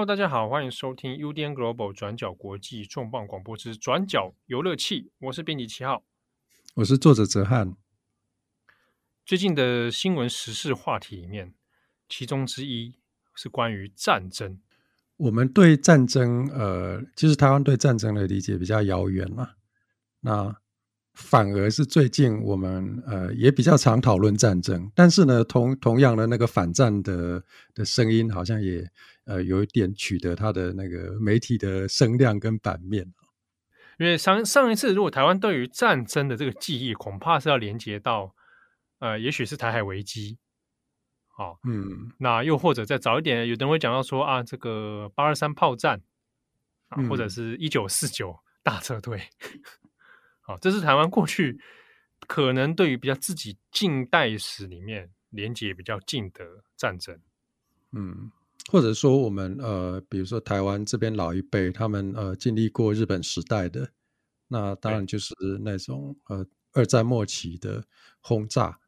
[0.00, 6.02] Hello，大家好，欢迎收听 UDN Global 转角国际重磅广播之转角游乐器，我是编辑七号，
[6.76, 7.76] 我是作者哲翰。
[9.26, 11.52] 最近的新闻时事话题里面，
[12.08, 12.94] 其中之一
[13.34, 14.58] 是关于战争。
[15.18, 19.50] 我们对战争，呃，其实台湾对战争的理解比较遥远嘛。
[20.20, 20.56] 那
[21.20, 28.90] 反而是最近我们呃也比较常讨论战争，但是呢，同同样的那个反战的的声音，好像也
[29.26, 33.12] 呃有一点取得它的那个媒体的声量跟版面。
[33.98, 38.34] 因为上上一次，如果台湾对于战争的这个记忆，恐怕是要连接到。
[39.00, 40.36] 呃，也许是台海危机，
[41.28, 46.02] 好、哦，嗯，那又或者再早一点，有的人会讲到说啊，这个八二三炮战，
[46.90, 49.18] 啊，嗯、或者是一九四九大撤退，
[50.50, 51.60] 好、哦，这是台湾过去
[52.26, 57.16] 可能对于比较自己近代史里面连接比较近的战争，
[57.92, 58.32] 嗯，
[58.68, 63.92] 或者说我们呃，比如说台湾这边老一辈，他们呃经历过日本时代的，
[64.48, 67.84] 那当然就是那种呃二战末期的
[68.20, 68.80] 轰炸。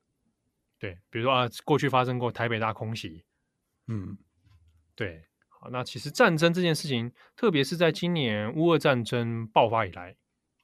[0.80, 3.22] 对，比如说啊，过去发生过台北大空袭，
[3.86, 4.18] 嗯，
[4.96, 10.16] 对，好，那其实战争这件事情，特别是在今年乌俄战争爆发以来，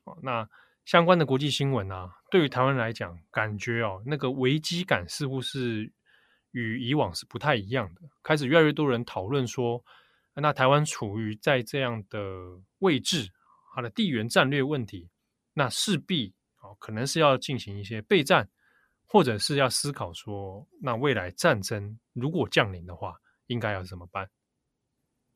[0.03, 0.49] 哦，那
[0.89, 5.93] 相关的国际新闻啊，对于台湾来讲，感觉哦，那个危机感似乎是
[6.53, 9.85] 与以往是不太一样的，开始越来越多人讨论说，
[10.33, 12.19] 那台湾处于在这样的
[12.79, 13.31] 位置，
[13.75, 15.11] 它的地缘战略问题，
[15.53, 18.49] 那势必哦，可能是要进行一些备战。
[19.11, 23.15] 或者是要思考说，那未来战争如果降临的话，
[23.47, 24.29] 应该要怎么办？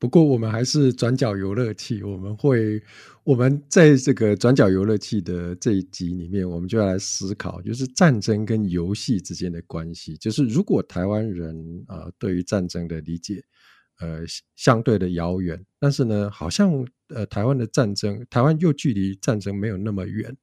[0.03, 2.83] 不过我们还是转角游乐器，我们会
[3.23, 10.17] 我们在这个转角游乐器的这一集里面，我们就要来思考，就是战争跟游戏之间的关系。
[10.17, 13.41] 就是如果台湾人啊、对于战争的理解，
[14.01, 14.25] 呃，
[14.57, 20.35] 相对的遥远，但是呢，好像呃，台湾的战争，台湾又距离战争没有那么远。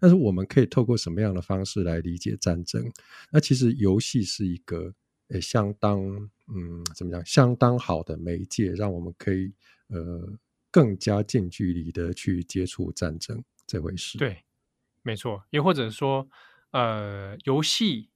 [0.00, 2.84] 但是我们可以透过什么样的方式来理解战争？
[3.30, 4.92] 那其实游戏是一个
[5.28, 6.00] 诶相当
[6.48, 9.52] 嗯怎么讲相当好的媒介，让我们可以
[9.88, 10.38] 呃
[10.70, 14.18] 更加近距离的去接触战争这回事。
[14.18, 14.44] 对，
[15.02, 15.42] 没错。
[15.50, 16.28] 又或者说
[16.72, 18.10] 呃游戏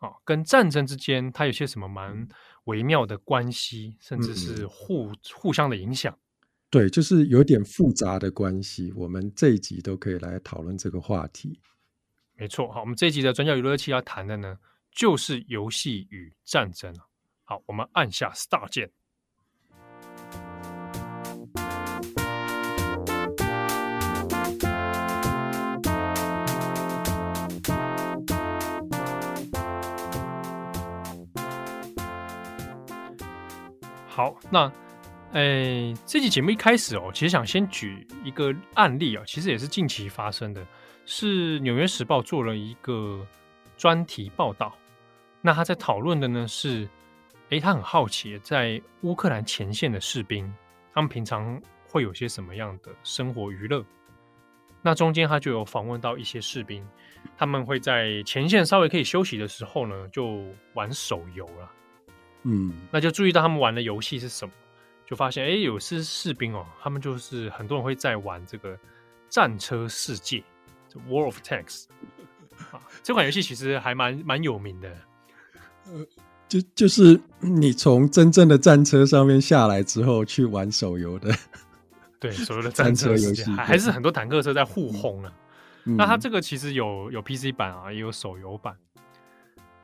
[0.00, 2.28] 哦跟战争之间它有些什么蛮
[2.64, 6.16] 微妙的关系，甚至是互、嗯、互相的影响。
[6.70, 8.92] 对，就是有点复杂的关系。
[8.96, 11.60] 我们这一集都可以来讨论这个话题。
[12.34, 14.58] 没错，好，我们这一集的转角娱乐器要谈的呢，
[14.94, 16.94] 就是游戏与战争。
[17.44, 18.90] 好，我们按下 Start 键。
[34.06, 34.70] 好，那。
[35.32, 40.62] 哎，这期节目一开始哦，其实想先举一个案例啊，其实也是近期发生的，
[41.06, 43.26] 是《纽约时报》做了一个
[43.78, 44.76] 专题报道。
[45.44, 46.88] 那他在讨论的呢是，
[47.50, 50.50] 哎，他很好奇，在乌克兰前线的士兵，
[50.94, 53.84] 他们平常会有些什么样的生活娱乐？
[54.80, 56.86] 那中间他就有访问到一些士兵，
[57.36, 60.44] 他们会在前线稍微可以休息的时候呢，就
[60.74, 61.70] 玩手游了。
[62.44, 64.54] 嗯，那就注意到他们玩的游戏是什么？
[65.04, 68.78] 就发现，哎，有些士兵哦，他们就是很多人会在玩这个
[69.28, 70.42] 战车世界
[71.08, 71.86] ，War of Tanks
[72.70, 74.96] 啊，这款游戏其实还蛮蛮有名的。
[75.86, 76.06] 呃，
[76.48, 81.34] 就就是你从真正的战车上面下来之后去玩手游的，
[82.20, 85.32] 对，手游的 战车游戏，还是很多坦克车在互轰啊。
[85.84, 88.74] 嗯，那它这个其实有有 PC 版啊，也有手游版。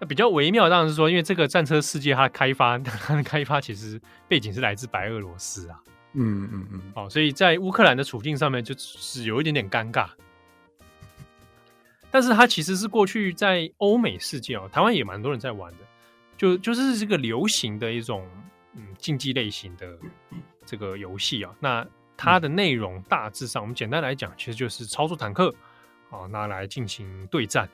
[0.00, 5.80] 那比较微妙，当然是说，因为这个战车世界它开发， 它的开发其实背景是来自白俄罗斯啊，
[6.12, 10.06] 嗯嗯嗯，哦，所以在乌克兰的处境上面就是有一点点尴尬。
[12.10, 15.78] 但是它其实是过去在欧美世界哦，台湾也蛮多人在玩的，
[16.36, 18.26] 就就是这个流行的一种
[18.74, 19.98] 嗯竞技类型的
[20.64, 21.54] 这个游戏啊。
[21.60, 25.54] 那它的内容大致上，我们简单来讲，其实就是操作坦克
[26.10, 27.68] 啊，拿来进行对战。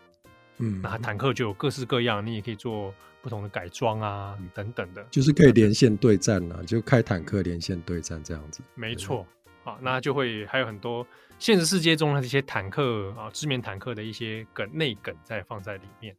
[0.59, 8.61] 嗯，那坦克就有各式各样，你也可以做不同的改装啊，等等的，就是可以连线对战啊，就开坦克连线对战这样子。
[8.75, 9.27] 没错，
[9.65, 11.07] 啊，那就会还有很多
[11.39, 16.17] 现实世界中的这些坦克啊，知名坦克的一些梗内梗在放在里面。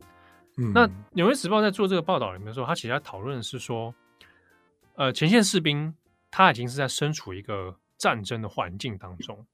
[0.58, 3.94] 嗯，那《纽约时报》在做这个报道里面说，他其实在讨论的是说，
[4.96, 5.96] 呃，前线士兵
[6.30, 9.46] 他已经是在身处一个战争的环境当中，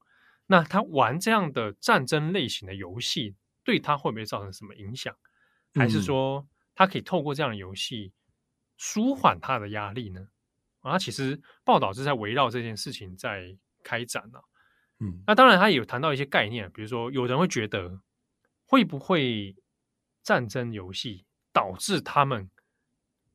[0.46, 3.36] 那他玩这样的战争类型的游戏。
[3.64, 5.14] 对他会不会造成什么影响？
[5.76, 6.44] 还是说
[6.74, 8.12] 他可以透过这样的游戏
[8.76, 10.26] 舒缓他的压力呢？
[10.80, 14.44] 啊，其实报道是在围绕这件事情在开展了、啊。
[15.00, 18.00] 嗯，那当然他也有谈到一些概念，比如说有人会觉得
[18.64, 19.56] 会不会
[20.22, 22.48] 战争游戏导致他们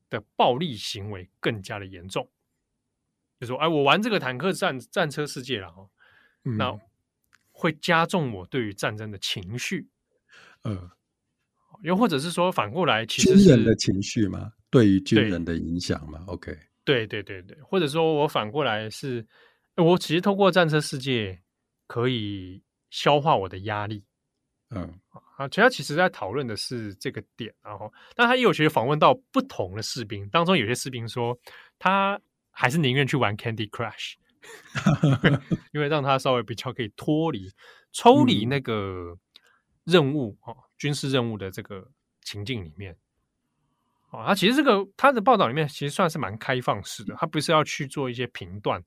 [0.08, 2.30] 的暴力行为更加的严重，
[3.38, 5.90] 就说哎，我玩这个坦克战战车世界了哦，
[6.44, 6.78] 嗯、那
[7.52, 9.88] 会加重我对于战争的情绪，
[10.62, 10.90] 呃，
[11.82, 19.26] 又或者是说反过来，其实军人的情绪嘛，对于军人的影响嘛，OK，对对对对，或者说我反过来是，
[19.78, 21.40] 我其实透过战车世界
[21.86, 24.04] 可以消化我的压力，
[24.70, 24.98] 嗯。
[25.36, 31.38] 啊，其实他其实在讨论的是这个点，然后，但他也有去访问到不同的士兵，当中有些士兵说，
[31.78, 32.20] 他
[32.50, 34.14] 还是宁愿去玩 Candy Crush，
[35.70, 37.48] 因为让他稍微比较可以脱离、
[37.92, 39.16] 抽离那个
[39.84, 41.88] 任务哦，嗯、军事任务的这个
[42.22, 42.96] 情境里面。
[44.10, 48.82] 哦，他其实这个他的报道里面其实算是蛮开放式的，他不是要去做一些评断，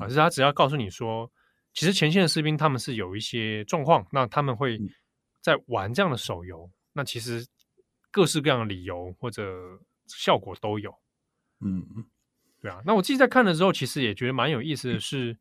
[0.00, 1.30] 而是他只要告诉你说，
[1.72, 4.78] 其实前线的士兵他们是有一些状况，那他们会。
[5.44, 7.46] 在玩这样的手游，那其实
[8.10, 10.90] 各式各样的理由或者效果都有，
[11.60, 11.84] 嗯，
[12.62, 12.80] 对啊。
[12.86, 15.36] 那我自己在看的时候，其实也觉得蛮有意思的是，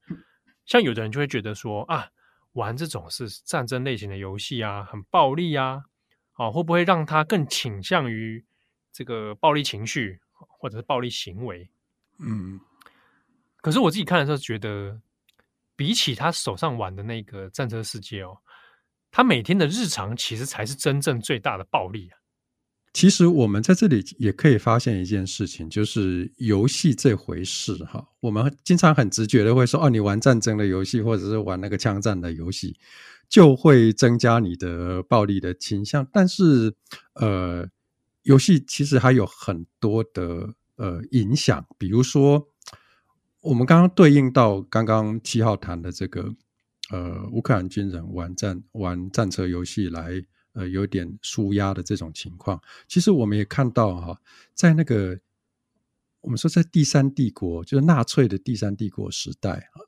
[0.66, 2.10] 像有的人就会觉得说啊，
[2.52, 5.86] 玩这种是战争类型的游戏啊，很暴力啊，
[6.34, 8.44] 啊，会不会让他更倾向于
[8.92, 11.70] 这个暴力情绪或者是暴力行为？
[12.20, 12.60] 嗯，
[13.64, 15.00] 可是我自己看的时候觉得，
[15.78, 18.38] 比起他手上玩的那个战车世界哦。
[19.10, 22.18] 他每天的日常其实才是真正最大的暴力啊！
[22.92, 28.06] 其实我们在这里也可以发现一件事情，就是游戏这回事哈。
[28.20, 32.76] 我们经常很直觉的会说：“哦，你玩战争的游戏，或者是玩那个枪战的游戏，
[33.30, 36.76] 就会增加你的暴力的倾向。”但是，
[37.14, 37.66] 呃，
[38.24, 42.48] 游戏其实还有很多的呃影响，比如说
[43.44, 46.34] 我们刚刚对应到刚刚七号谈的这个。
[46.92, 54.22] 呃，乌克兰军人玩战玩战车游戏来呃有点舒压的这种情况，其实我们也看到哈，
[54.54, 55.18] 在那个
[56.20, 59.80] 我们说在第三帝国，就是纳粹的第三帝国时代啊，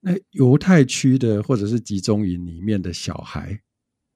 [0.00, 3.60] 那犹太区的或者是集中营里面的小孩，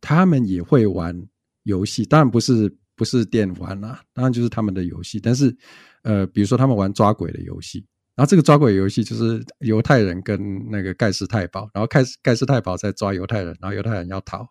[0.01, 1.29] 他们也会玩
[1.65, 5.55] 游戏，当然不是不是电玩啦，当然就是他们的游戏，但是
[6.03, 7.87] 呃，比如说他们玩抓鬼的游戏。
[8.19, 14.45] 然后这个抓鬼游戏就是犹太人跟那个盖世太保，然后盖盖世太保在抓犹太人，然后犹太人要逃。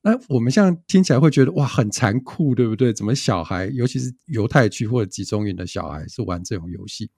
[0.00, 2.92] 那我们现在听起来会觉得哇，很残酷，对不对？
[2.92, 7.08] 怎么小孩，尤其是犹太区或者集中营的小孩是玩这种游戏？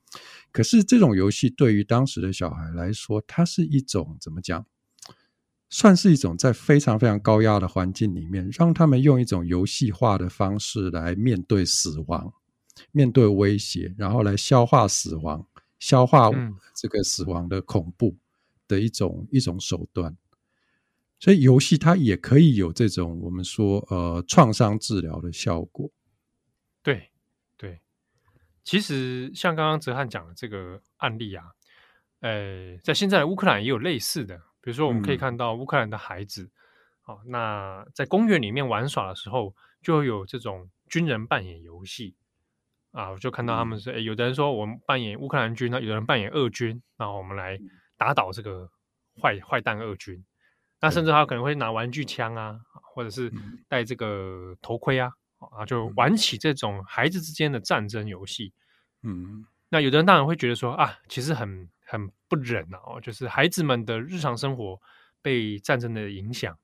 [0.52, 4.67] 可是这种游戏对于当时的小孩来说，它是一种怎么讲？
[5.70, 12.31] 算是一种在非常非常高压的环境里面，让他们用一种游戏化的方式来面对死亡，
[12.93, 15.46] 面对威胁，然后来消化死亡。
[15.84, 16.31] 消化
[16.75, 18.16] 这个死亡的恐怖
[18.66, 20.16] 的一种、嗯、一种手段，
[21.19, 25.90] 所以游戏它也可以有这种我们说呃创伤治疗的效果。
[26.82, 27.10] 对
[27.58, 27.82] 对，
[28.64, 31.44] 其实像刚刚哲瀚讲的这个案例啊，
[32.20, 36.50] 呃，在现在的乌克兰也有类似的，比如说我们可以看到乌克兰的孩子，
[37.02, 42.14] 好、嗯，那在公园里面玩耍的时候，就会有这种军人扮演游戏。
[42.94, 47.58] 啊，我就看到他们是，有的人说我们扮演乌克兰军，那有的人扮演俄军，然后我们来
[47.96, 48.70] 打倒这个
[49.20, 50.24] 坏坏蛋俄军。
[50.81, 53.32] 那甚至他可能会拿玩具枪啊，或者是
[53.67, 58.53] 戴这个头盔啊，啊，就玩起这种孩子之间的战争游戏。
[59.03, 64.81] 嗯，那有的人当然会觉得说啊，其实很很不忍哦，就是孩子们的日常生活
[65.20, 66.56] 被战争的影响，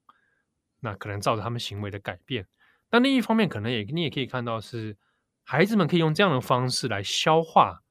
[0.79, 2.47] 那可能造成他们行为的改变。
[2.89, 4.97] 但另一方面，可能也你也可以看到是。
[5.43, 7.83] 孩子们可以用这样的方式来消化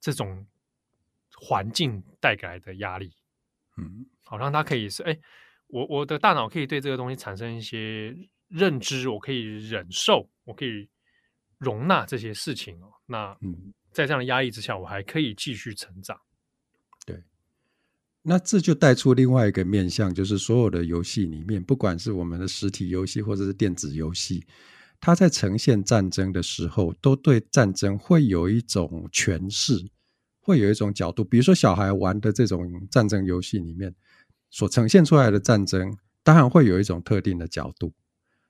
[0.00, 0.46] 这种
[1.34, 3.14] 环境带给来的压力，
[3.78, 5.18] 嗯，好让他可以是，哎，
[5.68, 8.14] 我我的大脑可以对这个东西产生一些
[8.48, 10.88] 认知，我可以忍受，我可以
[11.56, 12.92] 容纳这些事情哦。
[13.06, 16.20] 那嗯，在这样的压力之下，我还可以继续成长。
[17.06, 17.22] 对，
[18.20, 24.46] 那这就带出另外一个面向，就是所有的游戏里面，不管是我们的实体游戏或者是电子游戏。
[25.00, 29.88] 他在呈现战争的时候，都对战争会有一种诠释，
[30.40, 31.24] 会有一种角度。
[31.24, 33.94] 比如说，小孩玩的这种战争游戏里面
[34.50, 37.92] 所呈现出来的战争，当然会有一种特定的角度。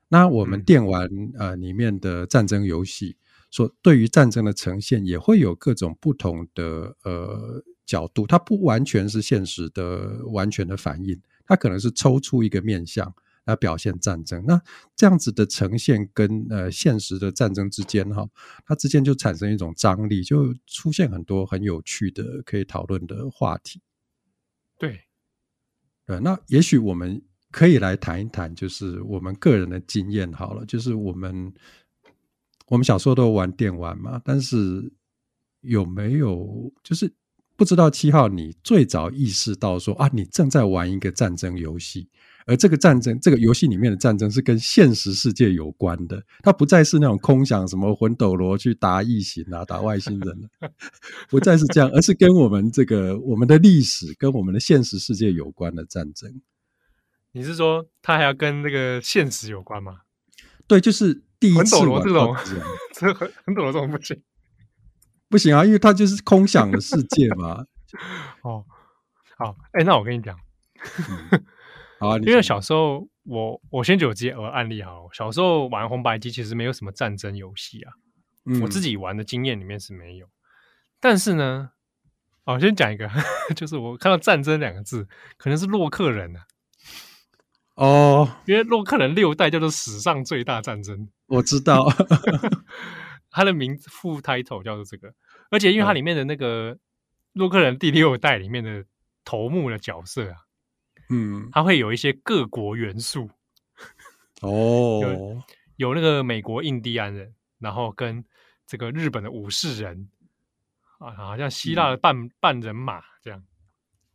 [0.09, 3.15] 那我们电玩呃里面的战争游戏，
[3.49, 8.27] 所对于战争的呈现，也会有各种不同的呃角度。
[8.27, 13.15] 它不完全是现实的完全的反应，它可能是抽出一个面向。
[13.51, 14.43] 来表现战争。
[14.47, 14.61] 那
[14.95, 18.27] 这样子的呈现跟呃现实的战争之间哈，
[18.65, 23.81] 它之间就产生一种张力，就出现很多很有趣的可以讨论的话题。
[24.77, 25.01] 对，
[26.07, 31.53] 呃，那也许我们可以来谈一谈，就是我们个人的经验好了，就是我们
[32.67, 34.91] 我们小时候都玩电玩嘛，但是
[35.61, 37.13] 有没有就是？
[37.57, 42.09] 不知道七号，你最早意识到说啊，你正在玩一个战争游戏，
[42.45, 50.71] 而这个战争，这个游戏里面的战争是跟现实世界有关的，它不再是那种空想什么魂斗罗去打异形啊、打外星人了，
[51.29, 56.41] 不再是这样，而是跟我们这个我们的历史、跟我们的现实世界有关的战争。
[57.33, 60.01] 你是说它还要跟那个现实有关吗？
[60.67, 62.35] 对，就是第一次玩魂斗罗这种，
[62.93, 64.21] 这魂魂斗罗这种不行。
[65.29, 67.65] 不行啊，因为它就是空想的世界嘛。
[68.43, 68.65] 哦，
[69.37, 70.37] 好，哎、欸，那我跟你讲，
[71.31, 71.43] 嗯、
[72.01, 77.93] 好、啊，因为小时候我我先举个案例哈，小时候玩红白机其实没有什么战争游戏啊、
[78.45, 80.27] 嗯，我自己玩的经验里面是没有。
[80.99, 81.69] 但是呢，
[82.45, 83.07] 哦，我先讲一个，
[83.55, 86.41] 就是我看到战争两个字，可能是洛克人啊。
[87.75, 91.87] 哦，因为洛克人六代叫做史上最大战争，我知道。
[93.29, 95.13] 他的名字副 title 叫做这个，
[95.51, 96.77] 而且因为它里面的那个
[97.33, 98.83] 洛克人第六代里面的
[99.23, 100.37] 头目的角色啊，
[101.11, 103.29] 嗯，他会有一些各国元素。
[104.41, 105.43] 哦，有，
[105.75, 108.23] 有那个美国印第安人，然后跟
[108.65, 110.09] 这个日本的武士人。
[110.99, 113.43] 啊，好像希腊的半、嗯、半人马这样，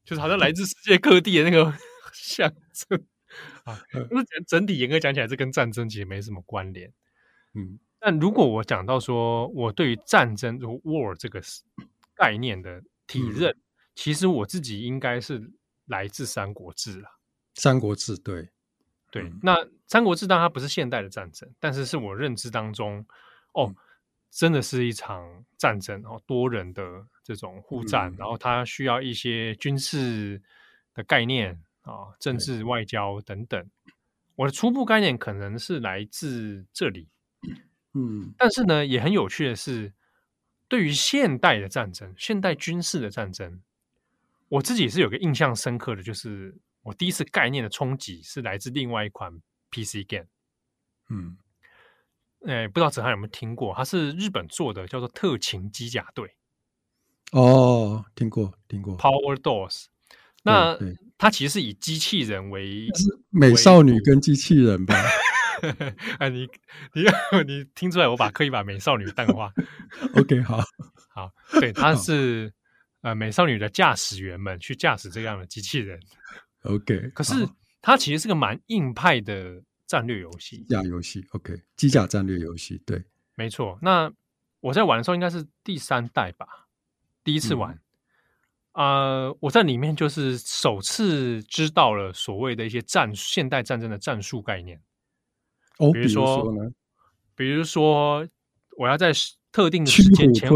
[0.04, 1.74] 就是好像来自世界各地的那个
[2.14, 3.04] 象征。
[3.64, 3.76] 啊。
[4.10, 6.92] 那整体严格讲起来，这跟战争其实没什么关联，
[7.54, 7.78] 嗯。
[7.98, 11.42] 但如果我讲到说，我对于战争如 war 这个
[12.14, 13.60] 概念的体认，嗯、
[13.96, 15.50] 其实我自己应该是
[15.86, 17.10] 来自《三国志》啊，
[17.54, 18.50] 《三国志》对
[19.10, 19.22] 对。
[19.22, 19.54] 嗯、那
[19.86, 23.04] 《三国志》当然它不是现代的战争，但是是我认知当中，
[23.52, 23.76] 哦，嗯、
[24.30, 30.42] 真的是一场战争哦，多人的这种互战，嗯、然后它需要一些军事
[30.94, 33.70] 的概念啊，政治外交等等。
[34.34, 37.08] 我的初步概念可能是来自这里。
[37.94, 39.94] 嗯，但是呢，也很有趣的是，
[40.68, 43.62] 对于现代的战争、现代军事的战争，
[44.48, 49.32] 我自己是有个印象深刻的，就是我第一次概念的冲击是来自另外一款
[49.70, 50.26] PC game。
[51.08, 51.36] 嗯，
[52.46, 53.74] 哎，不知道子涵有没有听过？
[53.74, 56.36] 它是日本做的，叫做《特勤机甲队》。
[57.38, 58.96] 哦，听过，听过。
[58.98, 59.86] Power Doors。
[60.42, 60.78] 那
[61.18, 64.94] 它其实是以机器人为，是美少女跟机器人吧？
[66.20, 66.46] 哎，你
[66.92, 67.02] 你
[67.46, 68.06] 你听出来？
[68.06, 69.52] 我把刻意把美少女淡化。
[70.14, 70.60] OK，好，
[71.08, 72.52] 好，对，它是
[73.06, 75.96] 呃美少女的驾驶员们去驾驶这样的机器人。
[76.62, 77.34] OK， 可是
[77.80, 81.24] 它其实是个蛮硬派的战略游戏，机甲游戏。
[81.30, 83.00] OK，机甲战略游戏，对，
[83.36, 83.78] 没错。
[83.80, 84.12] 那
[84.58, 86.66] 我在玩的时候应该是第三代吧，
[87.22, 87.70] 第一次玩
[88.72, 94.82] 啊、嗯呃，我在里面就是首次知道了所谓的一些战现代战争的战术概念。
[95.78, 96.70] 哦，比如说，比如说呢？
[97.36, 98.28] 比如说，
[98.76, 99.12] 我要在
[99.52, 100.50] 特定的时间前，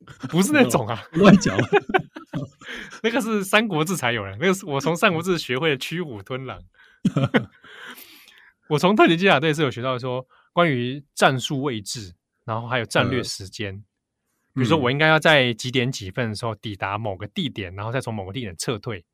[0.30, 1.56] 不是那种啊，乱讲。
[3.02, 6.60] 那个是《三国志》才有的，那个是我从《三国志》学会的驱虎吞狼。
[8.68, 12.14] 我从特勤机甲队是有学到说，关于战术位置，
[12.44, 13.74] 然后还有战略时间。
[13.74, 13.82] 呃、
[14.54, 19.04] 比如说，我应该要在几点几分的时候抵达某个地点，然后再从某个地点撤退。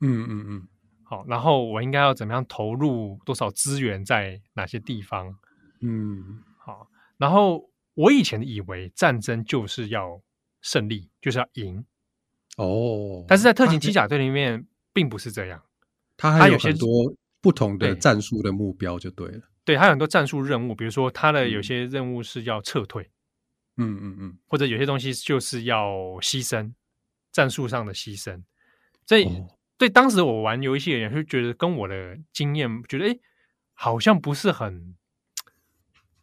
[0.00, 0.68] 嗯嗯嗯。
[1.04, 5.38] 好，然后我应该要怎么样投入多少资源在哪些地方？
[5.80, 6.88] 嗯，好。
[7.16, 10.20] 然后我以前以为战争就是要
[10.68, 11.84] 胜利，就是要赢。
[12.56, 15.62] 哦，但是在特勤机甲队里面并不是这样，
[16.16, 19.42] 它还有很多不同的战术的目标，就对了。
[19.64, 23.10] 对，它有很多战术任务，比如说它的有些任务是要撤退，
[23.76, 25.88] 嗯嗯嗯，或者有些东西就是要
[26.20, 26.74] 牺牲，
[27.32, 28.42] 战术上的牺牲。
[29.06, 29.24] 所以。
[29.24, 33.16] 哦对，当时我玩游戏的人就觉得跟我的经验，觉得哎，
[33.74, 34.96] 好像不是很，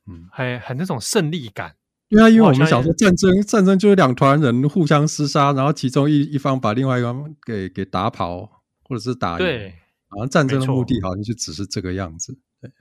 [0.07, 1.77] 嗯，很很那种胜利感。
[2.07, 9.38] 对啊，因为我们小时候战争，战争就是两团人互相厮杀，然后其中一一方把另外一方给给打跑，或者是打赢。
[9.39, 9.74] 对，
[10.07, 12.38] 好像战争的目的好像就只是这个样子。
[12.62, 12.71] 对，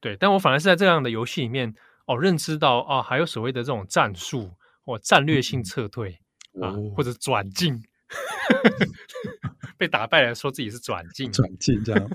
[0.00, 1.74] 对，但我反而是在这样的游戏里面
[2.06, 4.52] 哦，认知到哦，还有所谓的这种战术
[4.84, 6.20] 或战略性撤退、
[6.54, 7.82] 嗯、啊，或者转进。
[9.78, 12.08] 被打败了，说自己是转进，转进这样。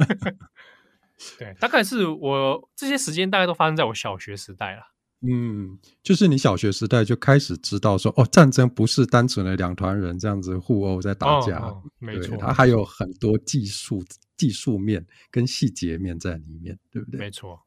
[1.37, 4.83] 对，大概是我这些时间大概都发生在我小学时代了。
[5.21, 14.03] 嗯，就是你小学时代就开始知道说，哦，战争不是单纯的两团人这样子互殴在打架，哦哦、没错，它还有很多技术
[14.37, 17.19] 技术面跟细节面在里面，对不对？
[17.19, 17.59] 没错。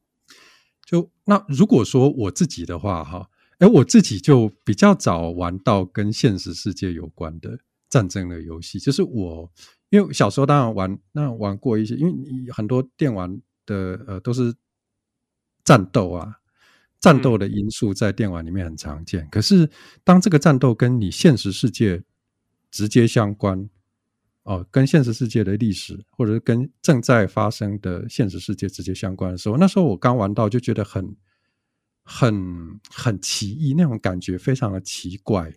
[0.85, 3.29] 就那如果说我自己的话，哈，
[3.59, 9.51] 哎，我自己就比较早玩到跟现实世界有关的战争的游戏，就是我
[9.89, 14.55] 因为小时候当然玩，那玩过一些，因为你很多电玩的呃都是
[15.65, 16.37] 战斗啊。
[17.01, 19.67] 战斗的因素在电玩里面很常见，嗯、可是
[20.03, 22.03] 当这个战斗跟你现实世界
[22.69, 23.67] 直接相关，
[24.43, 31.15] 哦，跟现实世界的历史，或者是跟正在发生的现实世界直接相关的时候，那时候我刚玩到就觉得很、
[32.03, 35.51] 很、很奇异，那种感觉非常的奇怪。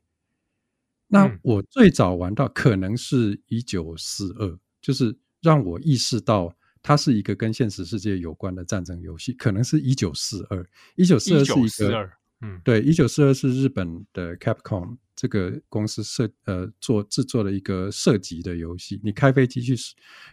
[1.08, 6.56] 那我最早玩到可能是一九四二，就是让我意识到。
[6.84, 10.64] 它是一个跟现实世界有关的战争游戏，可能是一九四二。
[10.96, 12.10] 一九四二是一个，
[12.42, 19.74] 嗯，对，一九四二是日本的 Capcom 这个公司设呃做制作的一个射击的游戏，你开飞机去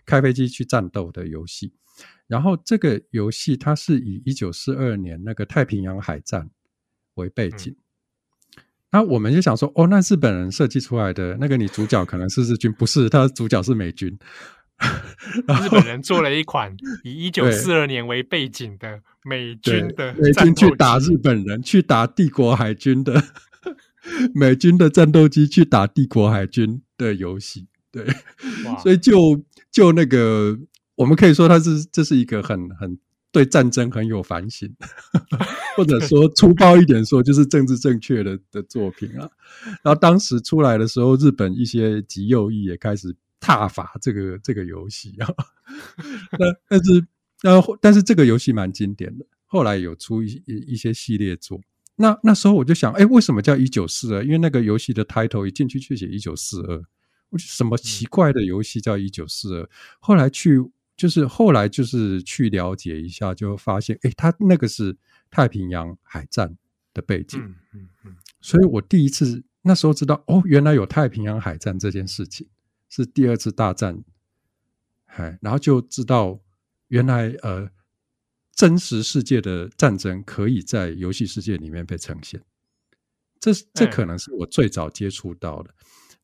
[0.06, 1.74] 开飞机去战斗的游戏。
[2.28, 6.50] 然后这个游戏它是以一九四二年那个太平洋海战
[7.14, 7.74] 为背景。
[8.92, 14.20] 那、嗯、我们就想说，哦，那日本人设计出来的那个女主角可能是日军，不是，她的主角是美军。
[15.64, 23.24] 日本人做了一款以一九四二年为背景的美军的美军去打日本人，去打帝国海军的
[24.34, 27.68] 美军的战斗机去打帝国海军的游戏。
[27.92, 28.06] 对，
[28.82, 30.58] 所以就就那个，
[30.96, 32.98] 我们可以说它是这是一个很很
[33.32, 34.74] 对战争很有反省，
[35.78, 39.30] 或者说粗暴一点说，就是政治正确的的作品啊。
[39.84, 43.16] 然后当时出来的时候，日本一些极右翼也开始。
[43.42, 45.28] 挞伐这个这个游戏啊，
[46.40, 47.06] 那但是
[47.42, 51.60] 然后，但是这个游戏蛮经典的，后来有出一一些系列作。
[51.96, 54.24] 那那时候我就想，哎，为什么叫一九四二？
[54.24, 56.84] 因为那个游戏的 title 一进去却写一九四二，
[57.38, 59.70] 什么奇怪的游戏叫一九四二？
[60.00, 60.58] 后来去
[60.96, 64.96] 就是后来就是去了解一下，就发现，哎，它那个是
[65.30, 66.56] 太平洋海战
[66.94, 67.40] 的背景。
[67.42, 72.48] 嗯嗯嗯，所以我第一次那时候知道，哦，原来有太平洋海战这件事情。
[72.92, 74.04] 是第二次大战，
[75.06, 76.42] 哎，然后就知道
[76.90, 77.70] 原来呃，
[78.54, 82.42] 真实世界的战争可以在游戏世界里面被呈现。
[83.40, 85.74] 这这可能是我最早接触到的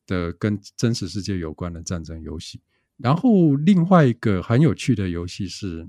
[0.06, 2.60] 的跟真实世界有关的战争游戏。
[2.98, 5.88] 然后另外一个很有趣的游戏是，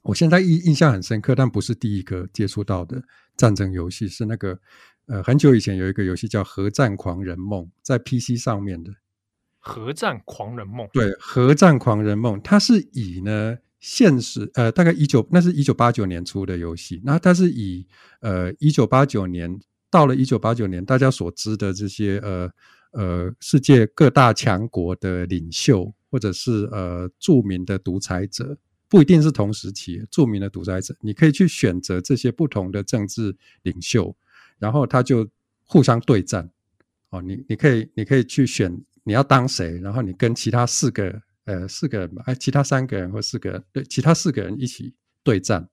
[0.00, 3.04] 我现在印印象很深刻，但不是第一个接触到的
[3.36, 4.58] 战争游戏，是那个
[5.06, 8.94] 呃很久以前有一个游戏叫《核战狂人梦》，在 PC 上面的。
[9.62, 17.86] 核战狂人梦，对，核战狂人梦，它是以呢现实呃，大概一九，那是一九八九年出的游戏，那它是以
[18.20, 22.50] 呃一九八九年到了一九八九年，大家所知的这些呃
[22.92, 28.56] 呃世界各大强国的领袖，或者是呃著名的独裁者，
[28.88, 34.16] 不一定是同时期著名的独裁者，你可以去选择这些不同的政治领袖，
[34.58, 35.28] 然后他就
[35.64, 36.50] 互相对战，
[37.10, 38.80] 哦，你你可以你可以去选。
[39.10, 39.80] 你要当谁？
[39.80, 44.94] 然后你跟其他四个呃四个人，哎，其他三个人或四个人，对，其他四个人一起
[45.24, 45.68] 对战。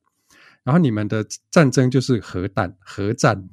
[0.64, 3.48] 然后你们的战争就是核弹核战。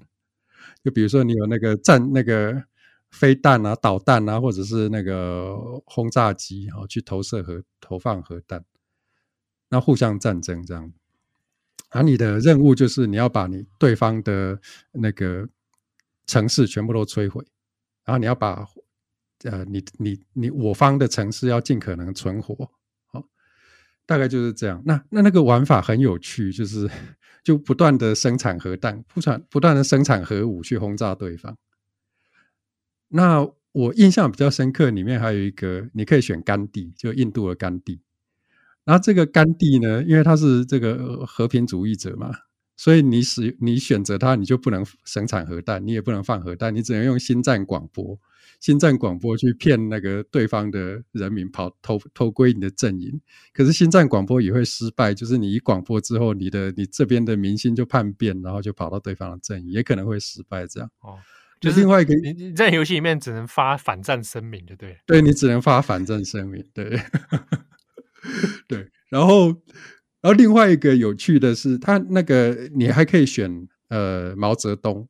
[0.83, 2.65] 就比如说你有那个战那个
[3.11, 8.65] 飞弹啊、导弹啊，或者是那个轰炸机，然后去投射核投放核弹，
[9.69, 10.91] 那互相战争这样。
[11.91, 14.59] 而你的任务就是你要把你对方的
[14.93, 15.47] 那个
[16.27, 17.45] 城市全部都摧毁，
[18.07, 18.67] 然后你要把。
[19.45, 22.71] 呃，你你你，我方的城市要尽可能存活，
[23.07, 23.23] 好，
[24.07, 24.83] 大概就是这样。
[24.87, 26.91] 那那那个玩法很有趣，就是
[27.45, 31.57] 就不断的生产核弹，不断不断的生产核武去轰炸对方。
[33.09, 38.01] 那我印象比较深刻，里面还有一个，你可以选甘地，就印度的甘地。
[38.85, 42.31] 然后这个甘地呢，因为他是这个和平主义者嘛，
[42.77, 48.19] 所以你使你选择他，你就不能生产核弹，你也不能放核弹，你只能用心战广播。
[48.61, 53.21] 心战广播去骗那个对方的人民跑偷偷归你的阵营，
[53.53, 60.67] 可是新战广播也会失败，就是你一广播之后，你的你这边的明星就叛变，然后就跑到对方的阵营，也可能会失败。
[60.67, 61.19] 这样哦，
[61.61, 66.99] 就是另外一个，你你在游戏里面只能发反战声明，就对，对，你只能发反战声明，对
[68.67, 68.89] 对。
[69.11, 69.49] 然后，
[70.23, 75.07] 然后另外一个有趣的是，他那个你还可以选呃毛泽东，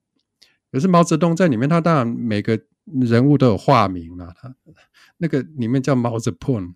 [0.73, 2.61] 可是毛泽东在里面，他当然每个。
[2.85, 4.55] 人物都有化名了，他
[5.16, 6.75] 那个里面叫毛泽东，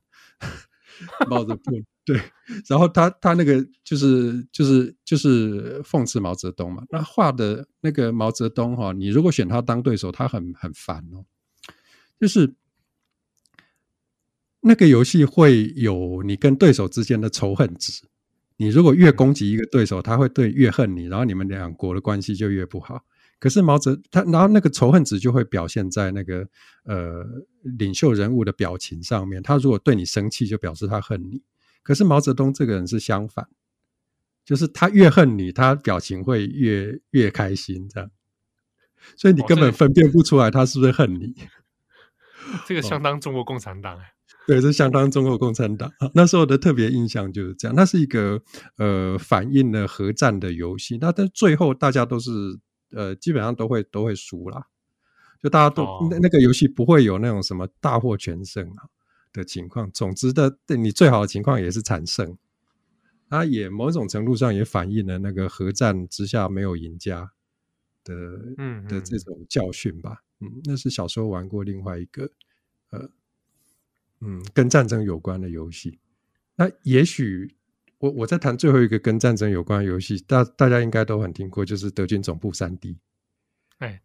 [1.28, 2.20] 毛泽 东，对，
[2.66, 6.82] 然后他他那个就是就是就是讽刺毛泽东嘛。
[6.90, 11.24] 那画的那个毛泽东哈，你如果选他当对手，他很很烦哦。
[12.18, 12.54] 就是
[14.60, 18.02] 那个游戏会有你跟对手之间的仇恨值。
[18.56, 23.04] 你如果越攻击一个对手，他会对越恨你，然后你们两国的关系就越不好。
[23.38, 26.48] 可是毛泽他，然后那个仇恨值就会表现在那个
[26.84, 27.24] 呃
[27.62, 29.42] 领袖人物的表情上面。
[29.42, 31.42] 他如果对你生气，就表示他恨你。
[31.82, 33.48] 可是毛泽东这个人是相反，
[34.44, 38.10] 就是他越恨你，他表情会越越开心，这样。
[39.16, 41.34] 所以你根本分辨不出来他是不是恨你。
[42.52, 44.04] 哦、这个相当中国共产党哎。
[44.46, 45.92] 对，这相当中国共产党。
[46.14, 47.74] 那时候的特别印象就是这样。
[47.76, 48.40] 那是一个
[48.78, 50.96] 呃反映了核战的游戏。
[50.98, 52.30] 那但最后大家都是
[52.92, 54.66] 呃基本上都会都会输啦。
[55.42, 58.88] 就大家都、哦、那那个游戏不会有那种什么大获全胜啊
[59.32, 59.90] 的情况。
[59.92, 62.36] 总之的，对你最好的情况也是惨胜。
[63.28, 67.32] 它也某种程度上也反映了那个核战之下没有赢家
[68.02, 68.14] 的
[68.56, 70.22] 嗯的这种教训吧。
[70.40, 72.30] 嗯，那是小时候玩过另外一个
[72.90, 73.10] 呃。
[74.20, 76.00] 嗯，跟战争有关的游戏，
[76.56, 77.54] 那也许
[77.98, 82.96] 我我在谈最后一个跟战争有关的游戏，大大家应该都很听过，就是德军总部三 D。
[83.78, 84.00] 哎，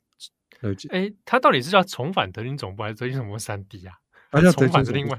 [0.89, 3.93] 哎，它到底是叫重返德军总部还是德军总部三 D 啊？
[4.31, 5.17] 它叫重返是另外，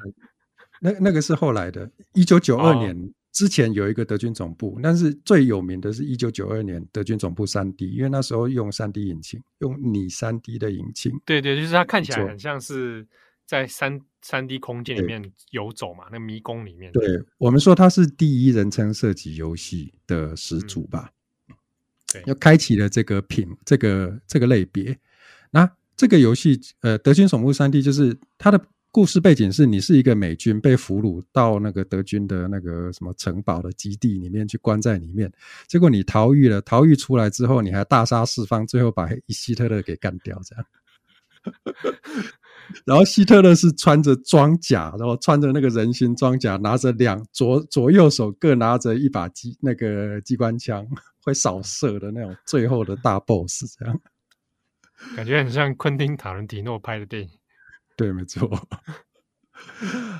[0.80, 11.12] 那那个是后来的，一九九二年之前有一个德军总部，哦、但是最有名的是一九九二年德军总部三 D，因为那时候用三 D 引擎，用拟三 D 的引擎。
[11.24, 13.06] 对对，就是它看起来很像是
[13.46, 14.00] 在三。
[14.26, 16.90] 三 D 空间里面游走嘛，那迷宫里面。
[16.92, 21.10] 对，我们说它是第一人称射击游戏的始祖吧？
[21.50, 21.54] 嗯、
[22.10, 24.98] 对，又开启了这个品，这个这个类别。
[25.50, 28.58] 那这个游戏，呃，德军总部三 D 就是它的
[28.90, 35.30] 故事背景是你是一个美军被俘虏到那个德军的那个什么城堡的基地里面去关在里面，
[35.66, 40.64] 结果你逃狱了，逃狱出来之后你还大杀四方，最后把 希特勒给干掉，这样。
[42.86, 50.86] 然后希特勒是穿着装甲，然后穿着那个人形装甲，拿着两左左右手各拿着一把机那个机关枪，
[51.22, 54.00] 会扫射的那种最后的大 boss，这样
[55.14, 57.28] 感觉很像昆汀塔伦提诺拍的电影。
[57.96, 58.48] 对，没错。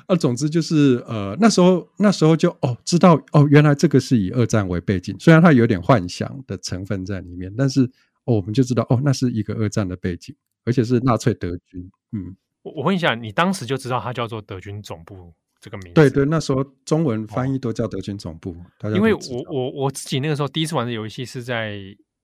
[0.07, 7.83] 啊，总之就是呃，那时候那时候就哦，知道哦，原来这个是以二战为背景，虽然它有点幻想的成分在里面，但是
[8.25, 10.35] 哦，我们就知道哦，那是一个二战的背景。
[10.67, 15.93] 而且是纳粹德军，嗯，我我问一下，你当时就知道它叫做德军总部这个名字？
[15.93, 18.55] 对对，那时候中文翻译都叫德军总部。
[18.79, 21.77] 哦、因为我我我自己那个时候第一次玩的游戏是在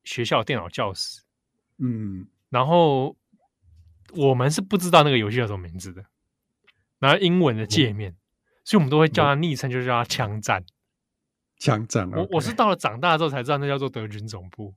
[0.03, 1.21] 学校电脑教室，
[1.79, 3.15] 嗯，然后
[4.13, 6.05] 我们是不知道那个游戏叫什么名字的，
[6.99, 8.17] 然后英文的界面，嗯、
[8.63, 10.63] 所以我们都会叫它昵称，就是叫它枪战。
[11.57, 14.73] 枪战，我我是到了长大之后才知道那叫做德军总部，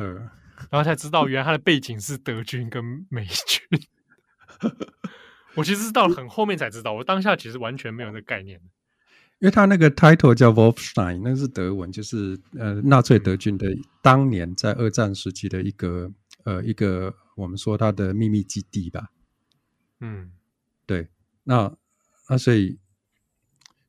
[0.00, 0.28] 嗯。
[0.70, 3.80] 然后才知道，原来它的背景是德军跟美军。
[5.54, 8.60] 我其实是到了很后面才知道，我当下其实完全没有那个概念。
[9.40, 13.66] 因为他那个 title 叫 Wolfstein，那是德文，就是呃纳粹德军的
[14.02, 16.10] 当年在二战时期的一个
[16.44, 19.10] 呃一个我们说他的秘密基地吧。
[20.00, 20.32] 嗯，
[20.86, 21.08] 对，
[21.44, 21.72] 那
[22.28, 22.78] 那所以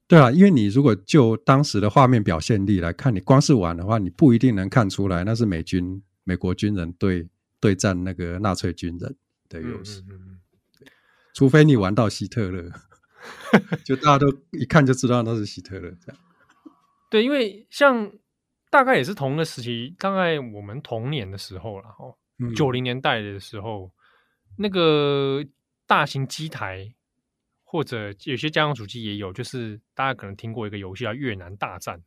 [0.08, 6.02] 对啊，因为你如果就当时的画面表现力来看，你光是玩的话，你不一定能看出来那是美军。
[6.26, 7.28] 美国军人对
[7.60, 9.16] 对战那个纳粹军人
[9.48, 10.40] 的优势，嗯嗯嗯、
[11.40, 12.70] 除非你玩到希特勒，
[13.86, 16.22] 就大家都一看就知道那是希特勒这样。
[17.10, 18.12] 对，因为像
[18.70, 22.14] 大概也是同个时期，大概我们童年的时候了哦，
[22.54, 25.42] 九零年代的时候，嗯、那个
[25.88, 26.94] 大型机台
[27.64, 31.98] 或者有些家用主机也有，就是大家可能听过一个游戏叫《越南大战》。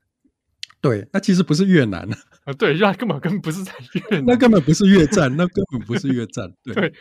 [0.82, 2.06] 对，那其实不是越南
[2.44, 6.92] 啊， 对，那根本根本不是在越南，那根本不是越战，那根本不是越战，对， 对，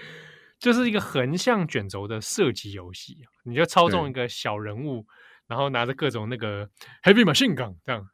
[0.62, 5.06] 就是一个横向卷轴的射击游戏，你就操纵一个小人物，
[5.47, 6.69] 然后拿着各种那个
[7.02, 8.08] heavy machine gun 这样，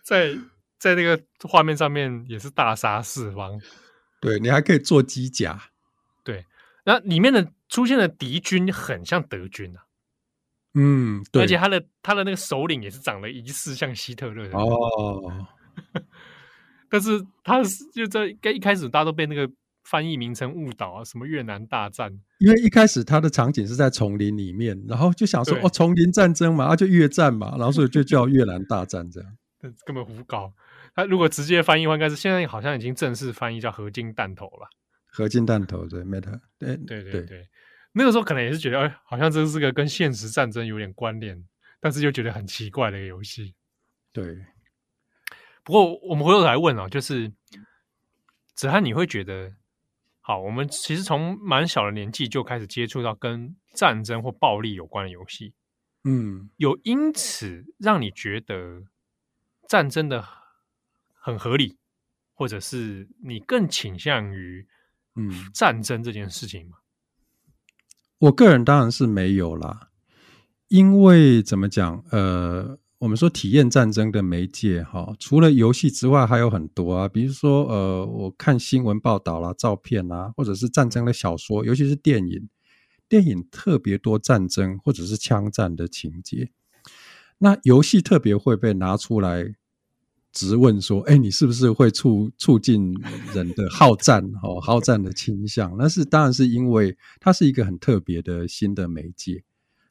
[0.02, 0.34] 在
[0.78, 3.60] 在那个画面上面也是大杀四方，
[4.18, 5.70] 对，你还可以做机甲，
[6.24, 6.46] 对，
[6.84, 9.84] 那里面的出现的敌军很像德军啊。
[10.72, 15.46] 嗯，对，而且他的他的那个首领也是长得疑似像希特勒的哦，
[16.90, 19.50] 但是他是就在一开始大家都被那个
[19.84, 29.36] 翻译名称误导啊，什么越南大战，因为一开始他的场景是在丛林里面，然后就想说哦，丛林战争嘛，啊就越战嘛，然后所以就叫越南大战这样，
[29.86, 30.52] 根本胡搞。
[30.94, 34.68] 他如果直接翻译的话，应该是现在好像已经正式翻译叫合金弹头了，
[35.06, 37.48] 合金弹头对，Meta，对对对对。
[37.92, 41.40] 那个时候可能也是觉得，哎，好像这是个跟现实战争有点关联，
[41.80, 43.54] 但是又觉得很奇怪的一个游戏。
[44.12, 44.36] 对。
[45.62, 47.30] 不过我们回头来问啊，就是
[48.54, 49.52] 子涵，你会觉得，
[50.20, 55.52] 好，我们其实从蛮小的年纪就开始接触到跟战争或暴力有关的游戏，
[56.04, 58.84] 嗯，有因此让你觉得
[59.68, 60.26] 战争的
[61.14, 61.76] 很合理，
[62.32, 64.66] 或者是你更倾向于
[65.14, 66.78] 嗯战争这件事情吗？
[68.18, 69.90] 我个人当然是没有啦，
[70.68, 72.78] 因为怎么讲，呃。
[73.00, 82.50] 我们说体验战争的媒介，哈，除了游戏之外，还有很多啊，比如说，呃，我看新闻报道啦、照片啦，或者是战争的小说，尤其是电影，
[83.08, 86.50] 电影特别多战争或者是枪战的情节。
[87.38, 89.54] 那游戏特别会被拿出来
[90.30, 92.94] 质问说，哎，你是不是会促促进
[93.32, 95.74] 人的好战，哦，好战的倾向？
[95.78, 99.42] 那是当然是因为它是一个很特别的新的媒介。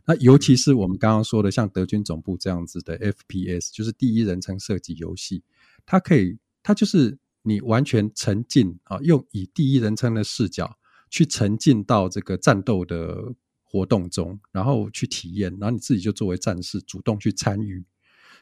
[0.09, 5.43] 那尤其是我们刚刚说的，像德军总部这样子的 FPS，就是第一人称射击游戏，
[5.85, 10.79] 它可以，它就是你完全沉浸啊，用以第一人称的视角
[11.11, 17.85] 去沉浸到这个战斗的活动中，然后去体验，然后你自己就作为战士主动去参与，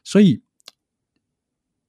[0.06, 0.41] 所以，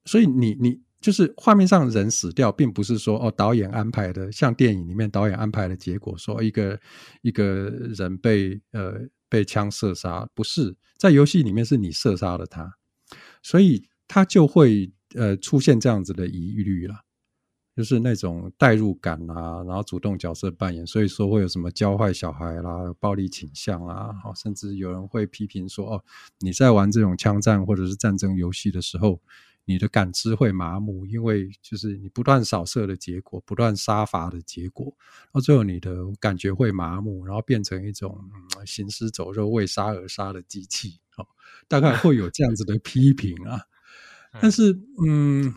[0.06, 6.80] 所以你你就是画面上人死掉，并不是说哦导演安排的，像电影里面导演安排的结果，说一个
[7.22, 7.44] 一个
[7.96, 9.08] 人被呃。
[9.28, 12.76] 被枪射杀，不是在游戏里面是你射杀了他，
[13.42, 16.94] 所以他就会呃出现这样子的疑虑了，
[17.76, 26.04] 就是那种代入感啊，然后主动角色扮演，所以说会有什么教坏小孩啦、暴力倾向啊，甚至有人会批评说哦，
[26.40, 29.20] 你在玩这种枪战或者是战争游戏的时候。
[29.68, 34.96] 你的感知会麻木，因为就是你不断扫射的结果，不断杀伐的结果，
[35.30, 38.18] 到最后你的感觉会麻木，然后变成一种、
[38.58, 41.00] 嗯、行尸走肉、为杀而杀的机器。
[41.18, 41.26] 哦，
[41.68, 43.60] 大概会有这样子的批评啊。
[44.40, 45.54] 但是，嗯，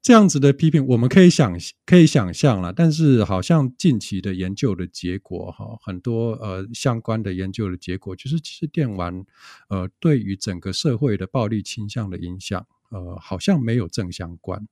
[0.00, 1.56] 这样子的批评我们可以想
[1.86, 2.72] 可以想象了。
[2.72, 9.24] 但是，好像近期的研究的结果，哈，很多呃相关的研究的结果，就是其实电玩
[9.68, 12.66] 呃对于整个社会的暴力倾向的影响。
[12.92, 14.68] 呃，好像没有正相关。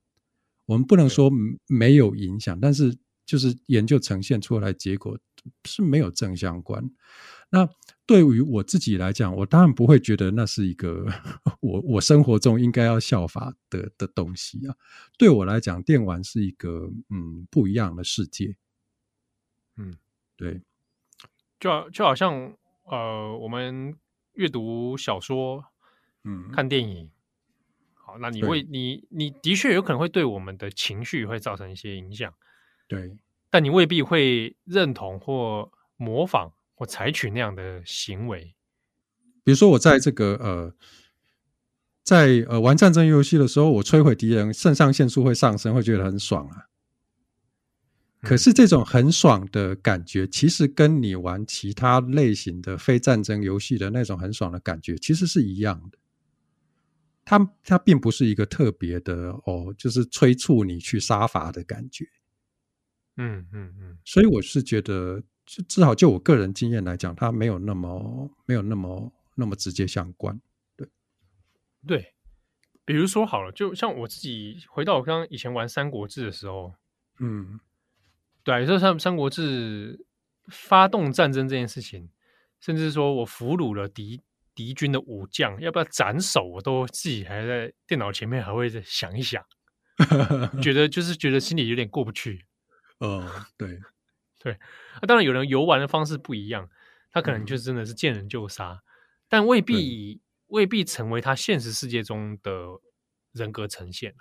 [0.65, 1.29] 我们不能说
[1.67, 5.19] 没有影响，但是就是研究呈现出来结果
[5.65, 6.89] 是没有正相关。
[7.49, 7.67] 那
[8.05, 11.05] 对于我自己来讲，我当然不会觉得那是一个
[11.59, 14.75] 我我生活中应该要效法的的东西啊。
[15.17, 18.55] 对我来讲，电玩是一个嗯不一样的世界。
[19.75, 19.97] 嗯，
[20.37, 20.61] 对，
[21.59, 22.55] 就就好像
[22.85, 23.97] 呃，我们
[24.33, 25.65] 阅读小说，
[26.23, 27.09] 嗯，看电影。
[28.19, 32.33] 那你会，你你的确有可能会对我们的情绪会造成一些影响，
[32.87, 33.15] 对，
[33.49, 38.55] 但你未必会认同或模仿或采取那样的行为。
[39.43, 40.75] 比如说，我在这个呃，
[42.03, 46.67] 在呃玩战争游戏的时候，我摧毁敌人，肾上腺素会上升，会觉得很爽啊。
[48.21, 55.97] 可是这种很爽的感觉，其实跟你玩其他类型的非战争游戏的那种很爽的感觉，其实是一样的。
[57.31, 62.05] 它它并不是一个特别的哦，就是催促你去杀伐的感觉。
[63.15, 70.41] 嗯嗯嗯，所以我是觉得，就至少就我个人经验来讲，它没有那么没有那么那么直接相关。
[70.75, 70.89] 对
[71.87, 72.13] 对，
[72.83, 76.73] 比如说好了，就像我自己回到我刚刚以前玩《三国志》的时候，
[77.19, 77.61] 嗯，
[78.43, 79.97] 对，就像《三国志》
[80.49, 82.09] 发动战争这件事情，
[82.59, 84.21] 甚至说我俘虏了敌。
[84.61, 89.43] 敌军的武将要不要斩首，我都自己还在电脑前面还会再想一想，
[90.61, 92.45] 觉得就是觉得心里有点过不去。
[92.99, 93.79] 哦，对
[94.37, 94.59] 对，
[95.01, 96.69] 那当然有人游玩的方式不一样，
[97.11, 98.79] 他可能就真的是见人就杀，嗯、
[99.27, 102.51] 但未必未必成为他现实世界中的
[103.31, 104.13] 人格呈现。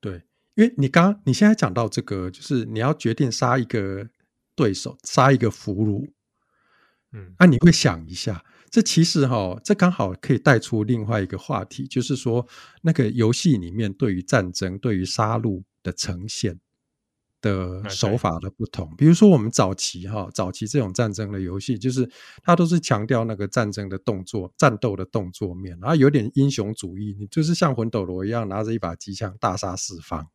[0.00, 0.22] 对，
[0.54, 4.08] 因为你刚刚你现在讲到这个，就是你要决定杀一个
[4.54, 6.12] 对手，杀一个俘虏，
[7.10, 8.44] 嗯，那、啊、你会想一下。
[8.72, 12.46] 这其实哈，这刚好可以带出另外一个话题，就是说
[12.80, 16.58] 那个游戏里面对于战争、对于杀戮的呈现
[17.42, 18.90] 的手法的不同。
[18.96, 22.10] 比如说我们早期哈，早期这种战争的游戏，就是
[22.42, 30.26] 它都是强调那个战争的动作、战斗的动作面，然后有点英雄主义，你就是像魂斗罗一样拿着一把机枪大杀四方。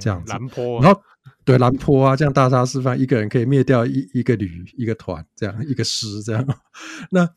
[0.00, 1.00] 这样子，蓝波，然后
[1.44, 6.46] 对蓝坡啊，这样大杀四方，一个人可以灭掉一一个旅、一个团，这样一个师，这样，
[7.10, 7.28] 那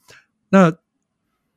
[0.49, 0.71] 那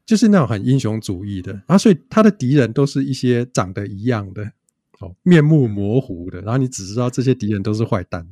[0.05, 4.53] 就是那种很英雄主义的，然后所以他的敌人都是一些长得一样的，
[5.01, 8.27] 哦，面目模糊的，然后你只知道这些敌人都是坏蛋，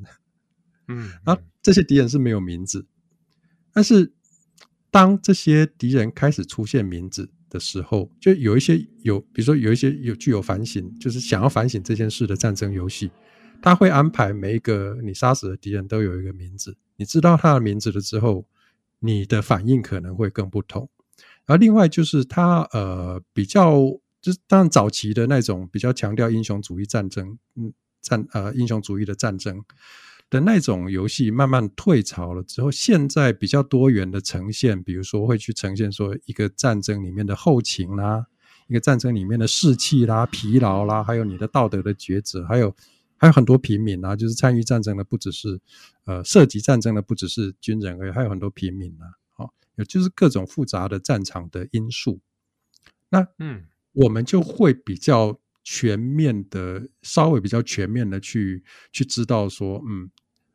[0.89, 2.87] 嗯，然后这些敌人是没有名字，
[3.73, 4.13] 但是
[4.91, 13.11] 当这些敌人开始出现名字的时候，就有一些有，比如说有一些有具有反省，就是想要反省这件事的战争游戏，
[13.61, 18.47] 他会安排每一个你杀死的敌人都有一个名字，你知道他的名字了之后，
[19.01, 20.89] 你的反应可能会更不同。
[21.47, 23.75] 而另外就是他呃比较，
[24.23, 29.63] 就是当然早期的那种比较强调英雄主义战争，嗯，战呃英雄主义的战争
[30.31, 38.25] 的那种游戏慢慢退潮了之后，现在比较多元的呈现，比如说会去呈现说一个战争里面的后勤啦，
[38.69, 42.75] 一个战争里面的士气啦、疲劳啦，还有你的道德的抉择，还有
[43.17, 45.61] 还有很多平民啊，就是参与战争的不只是
[46.05, 49.13] 呃涉及战争的不只是军人而已，还有很多平民啊。
[49.89, 52.21] 就是各种复杂的战场的因素，
[53.09, 58.63] 那嗯，我们就会比较全面的，稍微比较全面的去
[58.93, 60.11] 去知道说，嗯，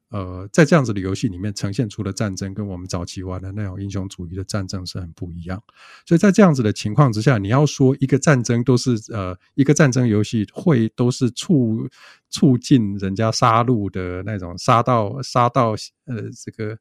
[0.10, 5.62] 呃，在这样子的游戏里面呈现出的战争，跟我们早期玩的那种英雄主义的战争是很不一样。
[6.06, 11.90] 所以在这样子的情况之下，你要说一个战争都是呃一个战争游戏会都是促
[12.30, 15.72] 促进人家杀戮的那种杀到杀到
[16.06, 16.78] 呃这个。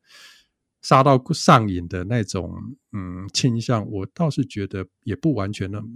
[0.87, 5.89] 杀到上瘾的那种，嗯，倾向，我倒是觉得也不完全那么，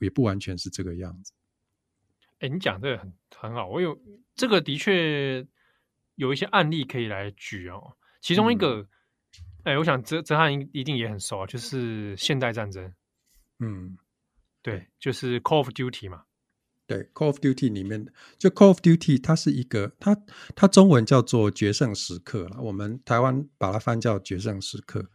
[0.00, 1.32] 也不完全是这个样子。
[2.40, 3.96] 哎、你讲这个很很好，我有
[4.34, 5.46] 这个的确
[6.22, 7.96] 有一些案例可以来举哦。
[8.20, 8.86] 其中一个，
[9.64, 12.92] 哎、嗯欸，我想哲哲翰一定也很熟啊，就是现代战争。
[13.58, 13.98] 嗯，
[14.62, 16.22] 对，就是 Call of Duty 嘛。
[16.86, 18.06] 对，Call of Duty 里面
[18.38, 20.16] 就 Call of Duty，它是一个，它
[20.54, 25.10] 它中文叫做决胜时刻了，我们台湾把它翻叫决胜时刻。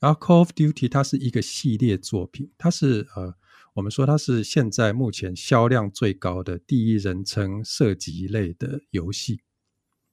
[0.00, 3.34] 然后 Call of Duty 它是一个系列作品，它是呃，
[3.74, 9.40] 我们说它是现在目前销量最高的第一人称射击类的游戏。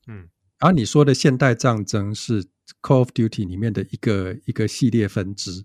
[0.09, 2.43] 嗯，然后你说的现代战争是
[2.81, 5.63] Call of Duty 里面的一个一个系列分支，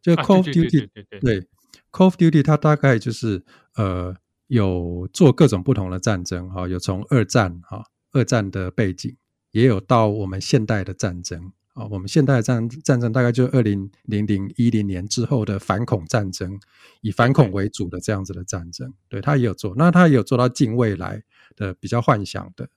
[0.00, 0.88] 就 Call of Duty
[1.20, 1.42] 对
[1.90, 4.16] Call of Duty 它大概就是呃。
[4.48, 9.16] 有做各种不同的战争，哈，有从二战，哈，二战的背景，
[9.52, 16.60] 也有到我们现代的战争，啊，我们现代战战争大概就二零零零一零年之后的反恐战争，
[17.00, 21.22] 以反恐为主的这样子的战争，对，他也有做，那他也有做到近未来
[21.56, 22.68] 的比较幻想的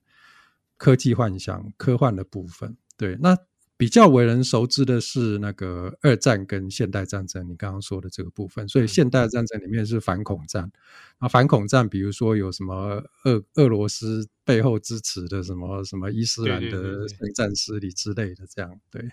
[0.77, 3.37] 科技幻想科幻的部分，对，那。
[3.77, 8.65] 比较为人熟知的是那个二战跟现代战争，你刚刚说的这个部分。
[8.69, 10.71] 所以现代战争里面是反恐战，
[11.17, 19.11] 啊，反恐战，比如说有什么俄俄罗斯背后支持的什么什么伊斯兰的圣战势力之类的，这样对。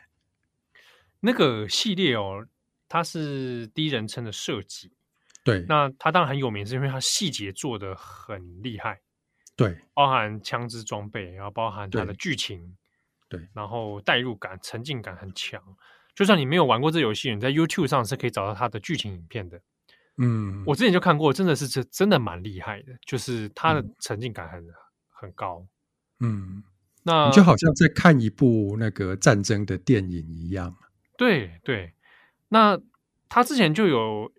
[1.18, 2.46] 那个系列哦，
[2.88, 4.92] 它是第一人称的设计，
[5.42, 5.66] 对。
[5.68, 9.00] 那它当然很有名，是因为它细节做的很厉害，
[9.56, 12.76] 对，包含枪支装备，然后包含它的剧情。
[13.28, 15.58] 对，然后代入感、沉浸感很强。
[16.14, 19.58] 就算你没有玩过这游戏，你在 YouTube 上是可以找到它的剧情影片的。
[20.18, 24.74] 嗯，我之前就看过，真的是真真的蛮厉害的，就是它的沉浸感很、嗯、
[25.08, 25.66] 很高。
[26.20, 26.62] 嗯，
[27.04, 30.76] 那你就好像在看一部那个战争的电影一样。
[31.16, 31.94] 对对，
[32.48, 32.78] 那
[33.30, 34.30] 他之前就有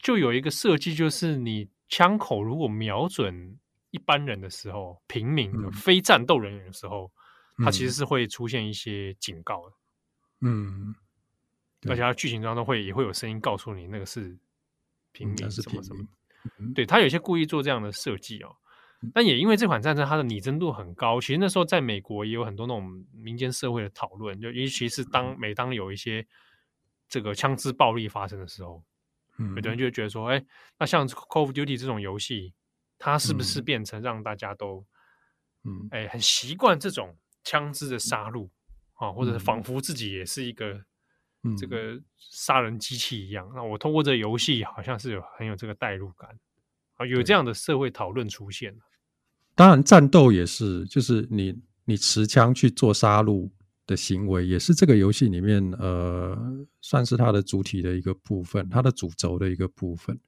[0.00, 3.58] 就有一个设计，就是你枪口如果瞄准
[3.90, 7.10] 一般人的时候，平民的、嗯、非战斗人员的时候。
[7.60, 9.76] 它其实是会出现一些警告的，
[10.42, 10.94] 嗯，
[11.88, 14.38] 而且它剧情当中会也会有声音告诉你那个是
[15.10, 16.06] 平民什么什么，
[16.60, 18.54] 嗯、对，它有些故意做这样的设计哦。
[19.12, 26.24] 但也因为这款战争它的拟真度很高，其实那时候在美国也有很多那种民间社会的讨论，就尤其是当每当有一些
[27.08, 28.84] 这个枪支暴力发生的时候，
[29.38, 29.76] 嗯，有的人。
[29.76, 30.40] 就会觉得说，哎，
[30.78, 32.54] 那像 Call of Duty 这种游戏，
[32.98, 34.84] 它是不是变成让大家都，
[35.64, 37.16] 嗯，哎，很习惯这种。
[37.44, 38.46] 枪支的杀戮
[38.94, 40.78] 啊，或者是仿佛自己也是一个
[41.56, 43.48] 这个杀人机器一样。
[43.50, 46.28] 嗯、那我通过这个游戏，好像是有很有这个代入感
[46.96, 48.76] 啊，有这样的社会讨论出现。
[49.54, 53.50] 当然，战斗也是，就是你你持枪去做杀戮
[53.86, 56.36] 的行为，也是这个游戏里面呃，
[56.82, 60.20] 算是它的主体的一个部分，它的主轴的一个部分。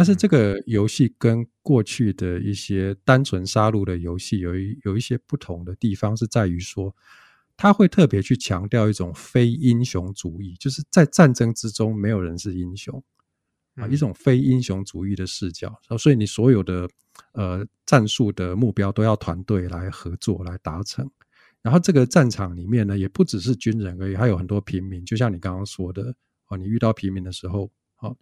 [0.00, 6.96] 但是这个游戏跟过去的一些单纯杀戮的游戏有一有一些不同的地方，是在于说，
[7.54, 13.04] 它会特别去强调一种非英雄主义，就是在战争之中没有人是英雄
[13.74, 15.78] 啊，一种非英雄主义的视角。
[15.98, 16.88] 所以你所有的
[17.34, 21.06] 呃战术的目标都要团队来合作来达成。
[21.60, 25.04] 然后这个战场里面呢，也不只是军人而已，还有很多平民。
[25.04, 26.14] 就像你刚刚说的
[26.48, 28.16] 哦，你遇到平民的时候，好。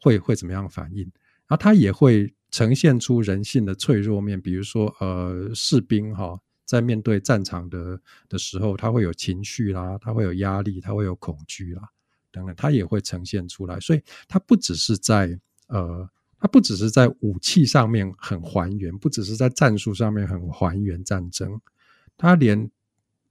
[0.00, 1.02] 会会怎么样反应？
[1.46, 11.82] 然后它也会呈现出人性的脆弱面，比如说呃，士兵哈，在面对战场的的时候，他会有情绪啦，他会有压力，他会有恐惧啦，
[12.30, 13.80] 等等，他也会呈现出来。
[13.80, 15.38] 所以，他不只是在
[15.68, 21.60] 呃，他不只是在武器上面很还原，不只是在战术上面很还原战争，
[22.16, 22.70] 他连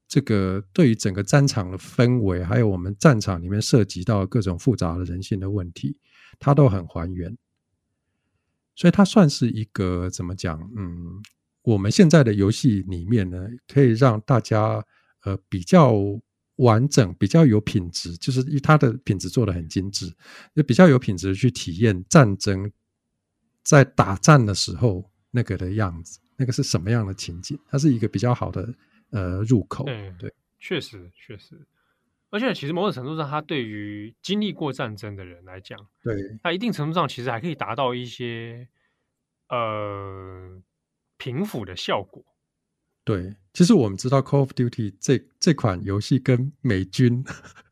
[0.08, 6.00] 这个对于整个战场的氛围，还有我们战场里面涉及到各种复杂的人性的问题，
[6.40, 7.38] 他都很还原。
[8.76, 10.60] 所以它算是一个怎么讲？
[10.76, 11.22] 嗯，
[11.64, 14.86] 我们现在的游戏里面呢，可以让大家
[15.24, 15.96] 呃比较
[16.58, 20.14] 完整、比较有品质，就是它的品质做的很精致，
[20.56, 22.72] 就比较有品质去体验战争
[23.64, 27.60] 在打战的时候那个的样子，那个是什么样的情景？
[27.68, 28.72] 它是一个比较好的
[29.10, 29.86] 呃入口。
[29.86, 31.60] 对对，确实确实。
[32.30, 38.68] 而且，其实某种程度上，它对于经历过战争的人来讲，对，它一定程度上其实还可以达到一些
[39.48, 40.62] 呃
[41.18, 42.26] 平抚的效果。
[43.06, 47.24] 对，其实我们知道《Call of Duty》这这款游戏跟美军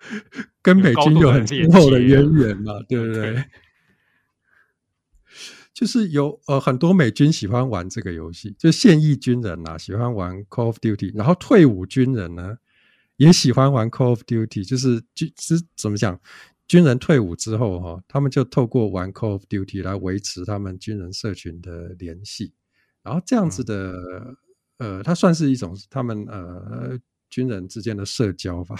[0.63, 3.33] 跟美军有很深厚的渊源嘛，对不对？
[3.33, 3.43] 对
[5.73, 12.57] 就是有呃很多美军喜欢玩这个游戏，就现役军人呐、啊、喜欢玩《Call of Duty》，然后退伍军人呢。
[13.17, 16.19] 也喜欢玩 Call of Duty，就是就是怎么讲，
[16.67, 22.53] 军人退伍之后哈，他们就透过玩 Call of Duty 来维持他们军人社群的联系，
[23.03, 23.93] 然后这样子的、
[24.79, 26.99] 嗯、呃，它算是一种他们呃
[27.29, 28.75] 军人之间的社交吧。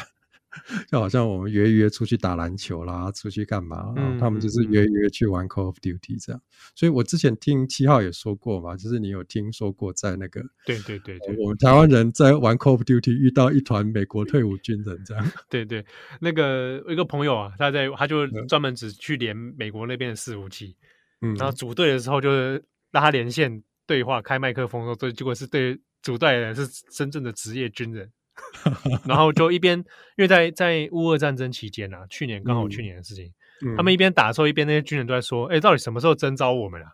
[0.89, 3.93] 就好像我们约约出去打篮球啦，出去干嘛？
[4.19, 6.41] 他们就是约约去玩 Call of Duty 这样。
[6.73, 15.31] 所以我之前听七号也说过嘛，就是你有听说过在那个对对对对，我们台湾人在玩 Call of Duty 遇到一团美国退伍军人这样。
[15.49, 15.85] 对对，
[16.19, 20.75] 那个一个朋友啊，他在他就专门只去连美国那边的伺服器，
[21.21, 28.09] 嗯，然后组队的时候就是让他连线对话开麦克风说，对，结果是对组队的人是真正的职业军人。
[29.05, 33.31] 然后就一边，因为在在乌俄战争期间啊，去年刚好去年的事情，
[33.65, 36.91] 嗯、他们一边打的时候，一边那些军人都在说：“哎、嗯，到底什么时候征召我们啊？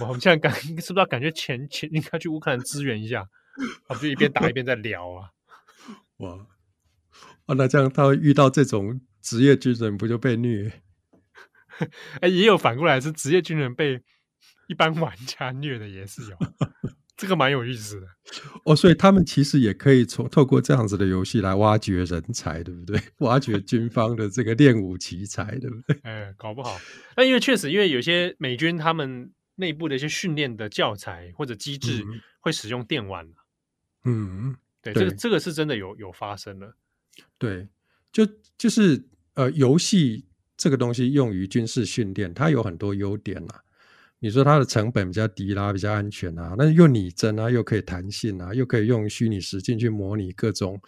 [0.00, 3.28] 我们现在感是不是要感觉前前应该去乌克兰支援一下？”
[3.88, 5.30] 我们就一边打一边在聊啊。
[6.18, 6.46] 哇，
[7.46, 10.82] 啊，那这样他会遇到这种职业军人，不就被虐？
[12.20, 14.00] 哎，也有反过来是职业军人被
[14.68, 16.36] 一般玩家虐的，也是有。
[17.18, 18.06] 这个蛮有意思的
[18.64, 22.98] 哦，所以他们其实也可以从透过这样子的游戏来挖掘人才，对不对？
[23.18, 25.98] 挖掘军方的这个练武奇才，对不对？
[26.04, 26.78] 哎，搞不好。
[27.16, 32.04] 那因为确实，因为有些美军他们内部的一些训练的教材或者机制
[32.38, 33.28] 会使用电玩。
[34.04, 36.76] 嗯，对，对这个这个是真的有有发生了。
[37.36, 37.68] 对，
[38.12, 38.24] 就
[38.56, 39.04] 就是
[39.34, 40.24] 呃，游戏
[40.56, 43.64] 这个东西用于军事训练，它有很多优点啊。
[44.20, 50.80] 你说它的成本比较低啦，比较安全啊，那又拟真啊，又可以弹性啊，又可以用虚拟实境去模拟各种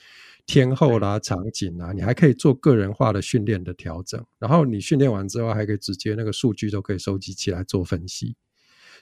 [0.47, 8.35] 天候啦、场景啊，你还可以做个人化的训练的调整，然后你训练完之后还可以直接那个数据都可以收集起来做分析，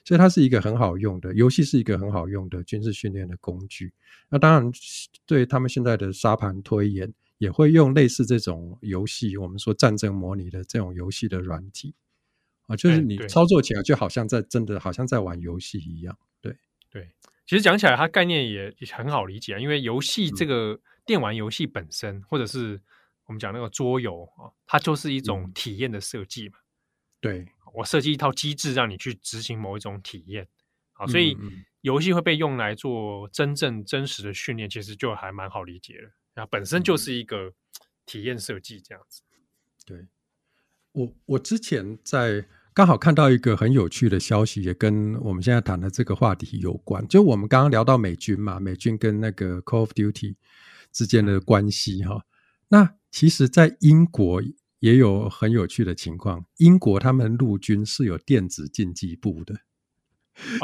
[0.04, 3.94] 所以它是一个很好用的游戏，是一个很好用的军事训练的工具。
[4.28, 4.70] 那当然，
[5.24, 11.94] 对他们现在的沙盘推演也会用类似这种游戏，我们说战争模拟的这种游戏的软体。
[12.68, 16.16] 啊，就是你操作起来就好像在真的，好像在玩游戏一样。
[16.38, 16.54] 对
[16.90, 17.10] 对，
[17.46, 19.58] 其实讲起来，它概念也也很好理解啊。
[19.58, 22.78] 因为游戏这个电玩游戏本身，嗯、或者是
[23.24, 26.58] 我们讲那个桌游啊，它就是一种体验的设计嘛。
[27.20, 30.46] 对，我设计一套机制让你去执行某一种体验。
[30.92, 31.34] 好，所以
[31.80, 36.10] 游戏会被用来做真正真实的训练，其实就还蛮好理解的。
[36.34, 37.54] 那本身就是一个
[38.04, 39.22] 体验设计这样子。
[39.86, 40.06] 对，
[40.92, 42.46] 我我之前在。
[42.78, 47.04] 刚好看到一个很有趣的消息，也跟我们现在谈的这个话题有关。
[47.08, 50.36] 就我们刚刚聊到美军嘛，美军跟那个 Call of Duty
[50.92, 52.22] 之间的关系哈。
[52.68, 54.40] 那其实，在英国
[54.78, 56.44] 也有很有趣的情况。
[56.58, 59.56] 英国他们陆军是有电子竞技部的，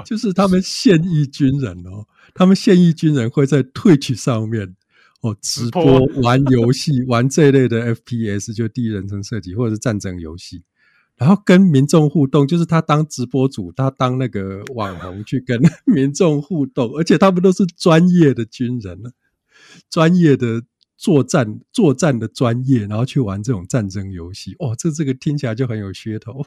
[0.06, 4.76] 就是他们现役军人哦，他们现役军人会在 Twitch 上面
[5.22, 10.62] 哦直播玩游戏，玩这一类的 FPS，就第一人称射击或者是战争游戏。
[11.16, 19.00] 然后跟民众互动， 就是他当直播主，他当那个网红去跟 民众互动，而且他们都是专业的军人，
[19.88, 20.62] 专业的
[20.96, 24.56] 作战作战的专业，然后去玩这种战争游戏。
[24.58, 26.44] 哦，这这个听起来就很有噱头。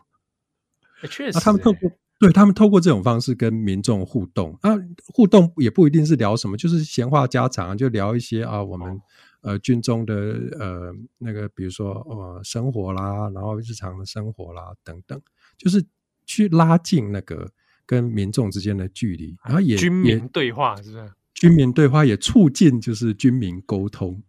[1.02, 4.76] 欸、确实、欸，他们透过对他们透过这种方式跟民众互动啊，
[5.14, 9.00] 互动也不一定是聊什么，就是闲话家常，就聊一些啊，我们。
[9.48, 10.14] 呃，军中的
[10.60, 15.18] 呃那个，比如说呃生活啦，然后日常的生活啦等等，
[15.58, 15.82] 就是
[16.26, 17.50] 去拉近那个
[17.86, 21.10] 跟民众之间的距离，然后也军民对话是不是？
[21.34, 24.22] 军民对话，也促进就是军民沟通。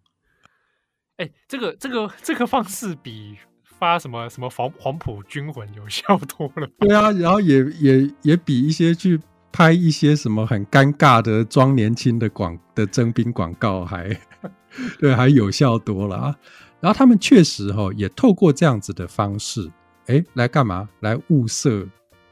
[1.16, 6.71] 哎，这个这个这个方式比发什么什么黄黄埔军魂有效多了。
[6.79, 9.19] 对啊，然后也也也比一些去
[9.53, 14.18] 拍一些什么很尴尬的装年轻的广的征兵广告还
[14.99, 16.36] 对还有效多了啊。
[16.80, 19.68] 然后他们确实哈、哦、也透过这样子的方式，
[20.07, 20.88] 哎，来干嘛？
[21.01, 21.84] 来物色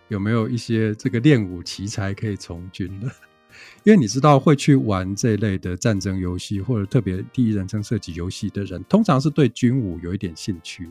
[0.09, 3.11] 有没有一些这个练武奇才可以从军的。
[3.83, 10.91] 因为你知道，会去玩这类的战争游戏或者特别第一人称射击游戏的人，通常是对军武有一点兴趣。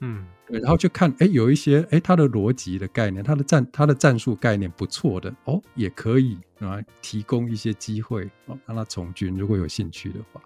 [0.00, 10.40] 嗯，对，然后就看，哎，有一些，哎，他的逻辑的概念，他的战，他的战术概念不错的，哦，也可以啊，提供一些机会，哦，让他从军，如果有兴趣的话。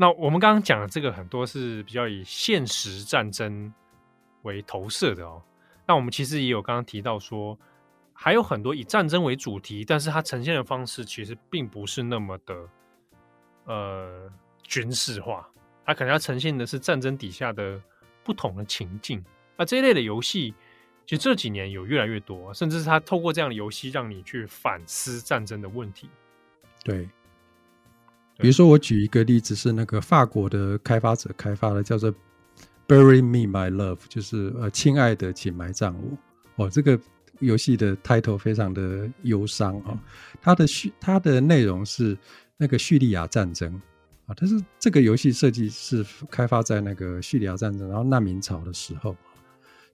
[0.00, 3.70] 那我们刚刚讲的这个很多是比较以现实战争
[4.44, 5.42] 为投射的哦。
[5.86, 7.58] 那我们其实也有刚刚提到说，
[8.14, 12.68] 还有很多以战争为主题，但是它呈现的方式其实并不是那么的
[13.66, 14.32] 呃
[14.62, 15.46] 军事化，
[15.84, 17.78] 它可能要呈现的是战争底下的
[18.24, 19.22] 不同的情境。
[19.54, 20.54] 那这一类的游戏，
[21.04, 26.08] 其实这几年有越来越多，甚至是它透过这样的游戏让你去反思战争的问题。
[26.82, 27.06] 对。
[28.40, 32.10] 比如说，我举一个例子，是那个法国的开发者开发的，叫做
[32.88, 35.94] “Bury Me, My Love”，就是呃，亲爱的，请埋葬
[36.56, 36.64] 我。
[36.64, 36.98] 哦，这个
[37.40, 39.98] 游戏的 title 非常的忧伤啊。
[40.40, 42.16] 它的叙它的内容是
[42.56, 43.72] 那个叙利亚战争
[44.24, 49.14] 啊，它是这个游戏设计是开发在那个叙利亚战争，然后难民潮的时候，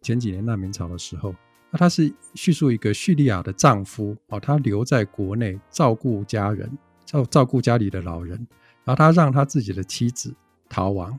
[0.03, 1.34] 前几年难民潮的时候，
[1.72, 6.70] 那它是叙述一个叙利亚的丈夫哦，他留在国内照顾家人。
[7.07, 8.37] 照照顾家里的老人，
[8.85, 10.35] 然后他让他自己的妻子
[10.69, 11.19] 逃亡，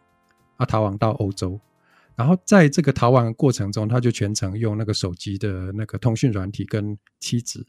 [0.57, 1.59] 啊，逃亡到欧洲，
[2.15, 7.65] 然后在这个逃亡的过程中，他就全程用那个手机的那个通讯软体跟妻子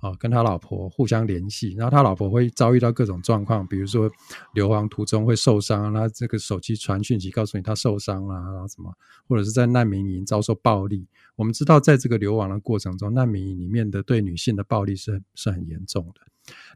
[0.00, 4.08] 啊，跟他老婆互相联系，然后他老婆会遭遇到各种状况，比如说
[4.54, 8.92] 流亡途中会受伤，他这个手机传讯息告诉你他受伤了，然后什么，
[9.26, 11.06] 或者是在难民营遭受暴力。
[11.34, 16.20] 我们知道，在这个流亡的过程中，难民营里面的对女性的暴力是是很严重的。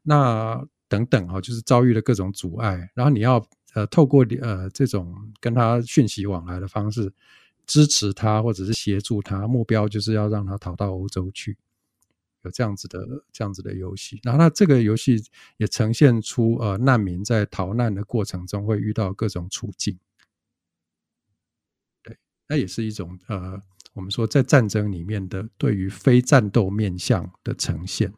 [0.03, 7.11] 那等等哈，就是遭遇了各种阻碍，然后你要呃透过呃这种跟他讯息往来的方式
[7.65, 11.57] 支持他，或者是协助他，目标就是要让他逃到欧洲去，
[12.43, 14.21] 有这样子的这样子的游戏。
[14.23, 15.19] 然后那这个游戏
[15.57, 19.99] 也呈现出呃难民在逃难的过程中会遇到各种处境，
[22.03, 22.19] 对，
[22.49, 23.59] 那也是一种呃
[23.95, 28.13] 我们说在战争里面的对于非战斗面向的呈现。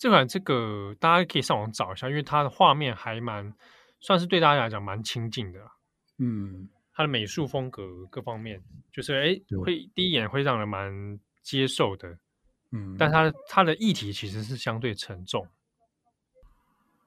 [0.00, 3.52] 这款这个大家可以上网找一下，因为它的画面还蛮
[4.00, 5.60] 算是对大家来讲蛮亲近的。
[6.16, 12.18] 嗯，它的美术风格各方面，就是哎，会第一眼会让人蛮接受的。
[12.70, 15.46] 嗯，但它它的议题其实是相对沉重。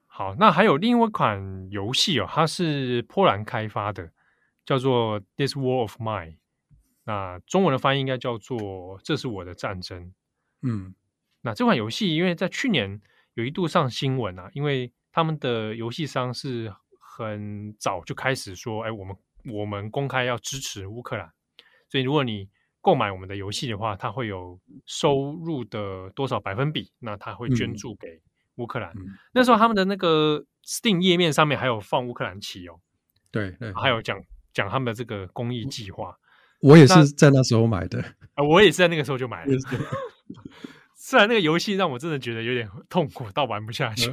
[0.05, 4.11] 好，那还有另外一款游戏哦，它是波兰开发的，
[4.63, 6.33] 叫做《This War of Mine》。
[7.05, 8.59] 那中文的翻译应该叫做
[9.03, 10.05] 《这是我的战争》。
[10.61, 10.93] 嗯。
[11.43, 13.01] 那这款游戏，因为在去年
[13.33, 19.15] 有一度上新闻啊，因为他们的游戏商是很早就开始说，哎，我们
[19.51, 21.29] 我们公开要支持乌克兰，
[21.89, 28.21] 所以如果你购买我们的游戏的话，它会有收入的多少百分比，那他会捐助给
[28.55, 28.91] 乌克兰。
[28.95, 32.79] 嗯、那时候他们的那个 Steam 页面上面还有放乌克兰旗哦，
[33.31, 34.17] 对对，还有讲
[34.53, 36.17] 讲他们的这个公益计划。
[36.61, 38.01] 我也是在那时候买的，
[38.35, 39.51] 啊，我也是在那个时候就买了。
[41.05, 44.05] 虽然那个游戏让我真的觉得有点 痛苦，到玩不下去，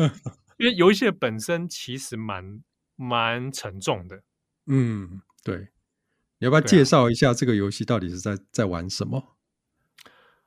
[0.56, 2.62] 因为游戏本身其实蛮
[2.96, 4.22] 蛮沉重的。
[4.64, 5.68] 嗯，对，
[6.38, 9.36] 你要不要介绍一下这个游戏到底是在在玩什么？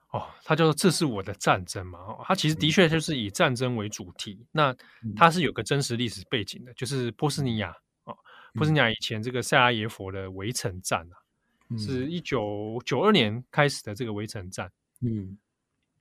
[0.09, 1.99] 哦，它叫做这是我的战争嘛。
[1.99, 4.39] 哦，它其实的确就是以战争为主题。
[4.41, 4.75] 嗯、那
[5.15, 7.71] 它是有个真实历史背景的，就是波斯尼亚
[8.05, 8.17] 哦，
[8.55, 11.15] 波斯尼亚以前这个塞拉耶佛的围城战啊，
[11.69, 14.71] 嗯、是一九九二年开始的这个围城战。
[15.01, 15.37] 嗯。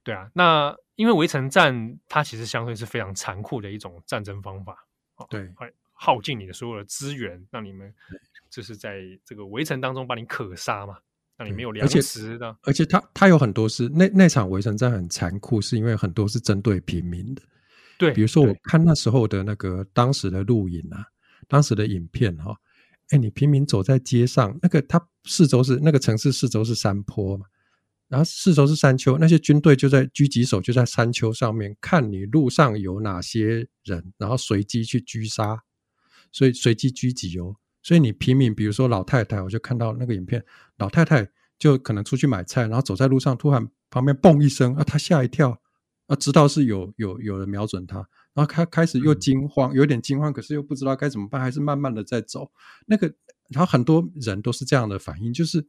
[0.07, 4.87] 对啊，那因为围城战它其实相对是非常残酷的一种战争方法，
[5.29, 7.93] 对，会耗尽你的所有的资源，让你们
[8.49, 10.97] 就是在这个围城当中把你可杀嘛，
[11.37, 12.57] 让你没有粮食的。
[12.63, 17.43] 而且它它有很多是那那场围城战很残酷，是因为很多是针对平民的。
[17.99, 21.05] 对，比如说我看那时候的那个当时的录影啊，
[21.49, 22.57] 当时的影片哈，
[23.09, 27.45] 哎，你平民走在街上，那个它四周是那个城市四周是山坡嘛。
[28.09, 35.65] 然后四周是山丘，那些军队就在狙击手就在山丘上面看你路上有哪些人，然后随机去狙杀，
[36.31, 37.57] 所以随机狙击哦。
[37.83, 40.45] 所以你平民，比如说老太太，我就看到那个影片，
[40.79, 41.29] 老太太
[41.59, 45.61] 就可能出去买菜，然后走在路上，突然旁边嘣一声啊，她吓一跳
[46.07, 47.97] 啊，知道是有有有人瞄准她，
[48.35, 52.53] 然后她开始又惊慌，有点惊慌，可是又不知道该怎么办，还是慢慢的在走。
[52.87, 53.13] 那个，
[53.49, 55.67] 然后很多人都是这样的反应，就是。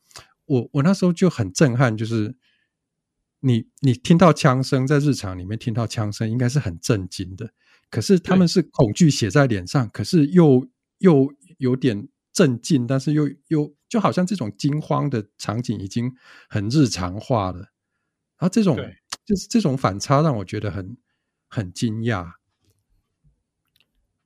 [0.47, 2.35] 我我那时候就很震撼，就是
[3.41, 7.51] 你你听到枪声，在日常里面听到枪声，应该是很震惊的。
[7.89, 10.67] 可是他们是恐惧写在脸上，可是又
[10.97, 16.13] 又有点镇静，但是又又就好像这种惊慌的场景已经
[16.49, 17.59] 很日常化了。
[18.37, 18.75] 然后这种
[19.25, 20.97] 就是这种反差让我觉得很
[21.47, 22.33] 很惊讶。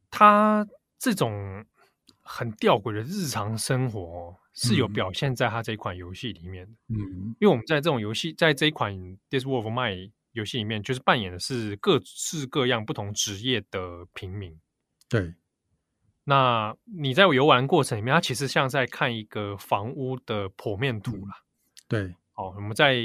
[0.09, 0.67] 他
[0.99, 1.65] 这种
[2.21, 4.40] 很吊诡的日常生活。
[4.53, 8.93] 是有表现在他这款游戏里面的，嗯，因为我们在这种游戏，在这一款
[9.29, 14.59] 《This War of Mine》游戏里面，就是扮演的是各式各样不同职业的平民。
[15.07, 15.33] 对，
[16.25, 21.43] 那你在游玩过程里面，它其实像在看一个房屋的剖面图啦。
[21.87, 22.95] 对，好，我们在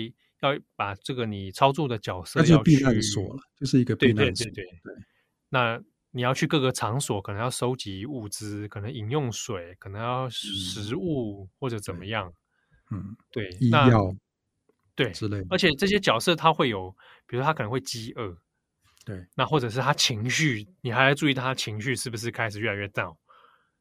[0.41, 4.45] 要把这个你操作的角色要去避难所了，就是一个避难所。
[4.47, 4.95] 对对对对，
[5.51, 5.83] 那。
[6.17, 12.33] 你要去各个场所，可能要收集物资，可能饮用水，可能要食物、嗯、或者怎么样，
[12.91, 14.17] 嗯，对，医药，
[14.95, 15.45] 对之类。
[15.51, 16.91] 而且这些角色他会有，
[17.27, 18.35] 比如他可能会饥饿，
[19.05, 23.19] 对，那或者是他情绪，你还要注意他情绪是不是开始越来越 down，、嗯、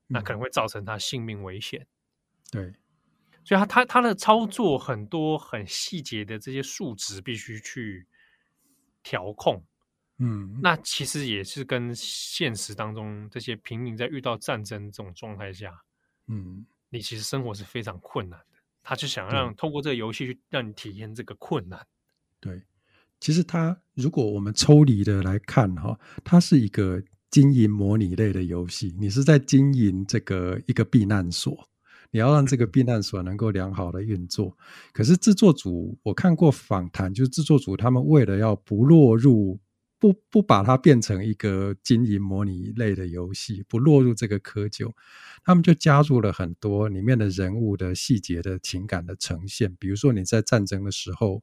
[0.10, 1.88] 那可能会造成他性命危险。
[2.52, 2.74] 对，
[3.46, 8.06] 所以他他他的操作很多很细节的这些数值必须去
[9.04, 9.64] 调控。
[10.18, 15.74] 嗯，那其实也是跟现实当中这些平民在遇到战争这种状态下，
[16.28, 18.57] 嗯，你其实生活是非常困难的。
[18.82, 21.86] 他就想让通过这个游戏去让你体验这个困难。
[22.39, 22.61] 对，
[23.20, 28.95] 其实它如果我们抽离的来看哈，它是一个经营模拟类的游戏。
[28.99, 31.68] 你是在经营这个一个避难所，
[32.11, 34.55] 你要让这个避难所能够良好的运作。
[34.93, 39.59] 可是制作组我看过访谈，就是制作组他们为了要不落入
[39.98, 44.91] 不不把它变成一个经营模拟类的游戏，不落入这个窠臼，
[45.43, 49.76] 他们就加入了很多里面的人物的细节的情感的呈现。
[49.80, 51.41] 比如说你在战争的时候，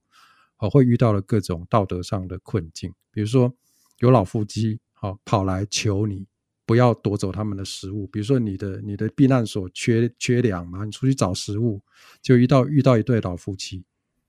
[0.58, 2.92] 哦，会遇到了各种道德上的困境。
[3.10, 3.52] 比如说
[3.98, 6.26] 有老夫妻，哦跑来求你
[6.64, 8.06] 不要夺走他们的食物。
[8.06, 11.82] 比如说你的你的避难所缺缺粮嘛，你出去找食物，
[12.20, 13.84] 就遇到遇到一对老夫妻，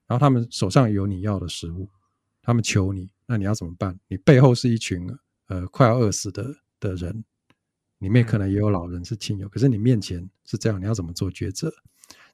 [0.07, 1.89] 然后他们手上有你要的食物，
[2.43, 3.09] 他们求你。
[3.25, 3.97] 那你要怎么办？
[4.09, 5.09] 你背后是一群
[5.47, 6.45] 呃快要饿死的
[6.79, 7.23] 的人，
[7.99, 11.73] 里面可能也有老人是亲友，可是你面前是这样，你要怎么做抉择？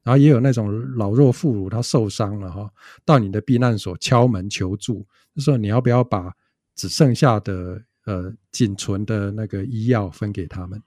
[0.01, 2.73] 然后也有那种老弱妇孺，他受伤了哈，
[3.05, 5.05] 到你的避难所敲门求助，
[5.35, 6.33] 就说你要不要把
[6.73, 10.81] 只剩下的呃仅存的那个医药分给他们？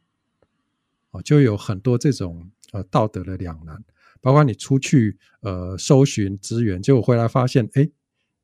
[1.12, 3.82] 哦，就有很多这种呃道德的两难，
[4.20, 7.88] 包括你出去呃搜寻资源，结果回来发现哎。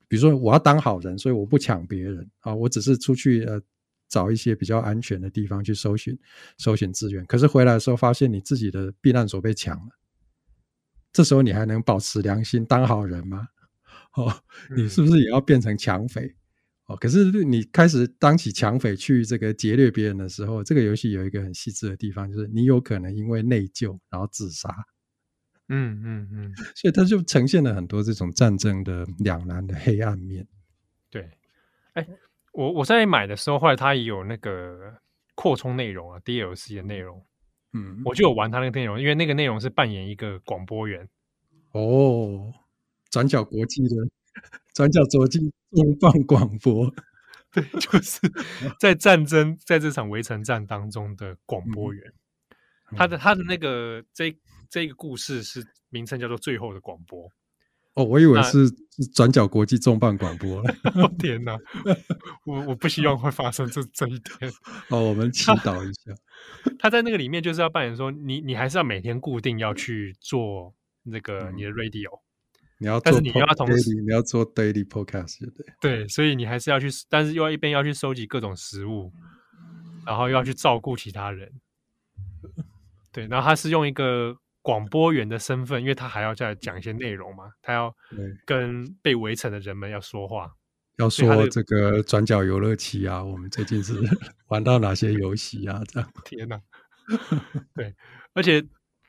[0.09, 3.61] 诶比如说，我要当好人，所以我不抢别人啊，我只是出去呃
[4.09, 6.19] 找一些比较安全的地方去搜寻
[6.57, 7.25] 搜寻资源。
[7.27, 9.91] 可是回来的时候，发现你自己的避难所被抢了，
[11.13, 13.49] 这时候你还能保持良心当好人吗？
[14.15, 14.33] 哦，
[14.75, 16.35] 你是不是也要变成抢匪？
[16.87, 24.75] 哦，可是你开始当起抢匪去这个劫掠别人的时候，这个游戏有一个很细致的地方，就是你有可能因为内疚然后自杀。
[25.69, 30.47] 嗯嗯嗯， 所以它就呈现了很多这种战争的两难的黑暗面。
[31.11, 31.31] 对，
[31.93, 32.07] 哎，
[32.53, 34.95] 我我在买的时候，后来它也有那个
[35.35, 37.23] 扩充内容啊，DLC 的内容。
[37.75, 41.07] 嗯，我就有玩它那个内容，因为那个内容是扮演一个广播员。
[41.73, 42.53] 哦，
[43.11, 43.97] 转角国际的
[44.73, 45.39] 转角国际
[45.73, 46.91] 重磅广播，
[47.53, 48.21] 对，就是
[48.81, 52.11] 在战争在这场围城战当中的广播员。
[52.91, 54.35] 嗯、他的他的那个这。
[54.71, 57.25] 这个故事是名称叫做《最后的广播》
[57.95, 58.71] 哦，我以为是
[59.13, 60.61] 转角国际重磅广播。
[60.95, 61.59] 哦天哪，
[62.45, 64.49] 我我不希望会发生这这一天。
[64.91, 66.13] 哦，我们祈 祷一下。
[66.79, 72.23] 他在那个里面就是要扮演说，你你还是要每天固定要去做那个你的 radio，、嗯、
[72.79, 75.41] 你要，但是你要同时你要做 daily podcast
[75.81, 79.13] 对对，所以你还是要去，但是又要一边要去收集各种食物，
[80.07, 81.51] 然后又要去照顾其他人。
[83.11, 84.37] 对，然后他是用一个。
[84.63, 87.95] 广播员的身份，因为他还要再讲一些内容嘛，他要
[88.45, 90.51] 跟被围城的人们要说话，
[90.97, 93.95] 要说这个转角游乐器啊，我们最近是
[94.49, 95.81] 玩到哪些游戏啊？
[95.89, 96.61] 这样，天哪！
[97.75, 97.95] 对，
[98.35, 98.63] 而且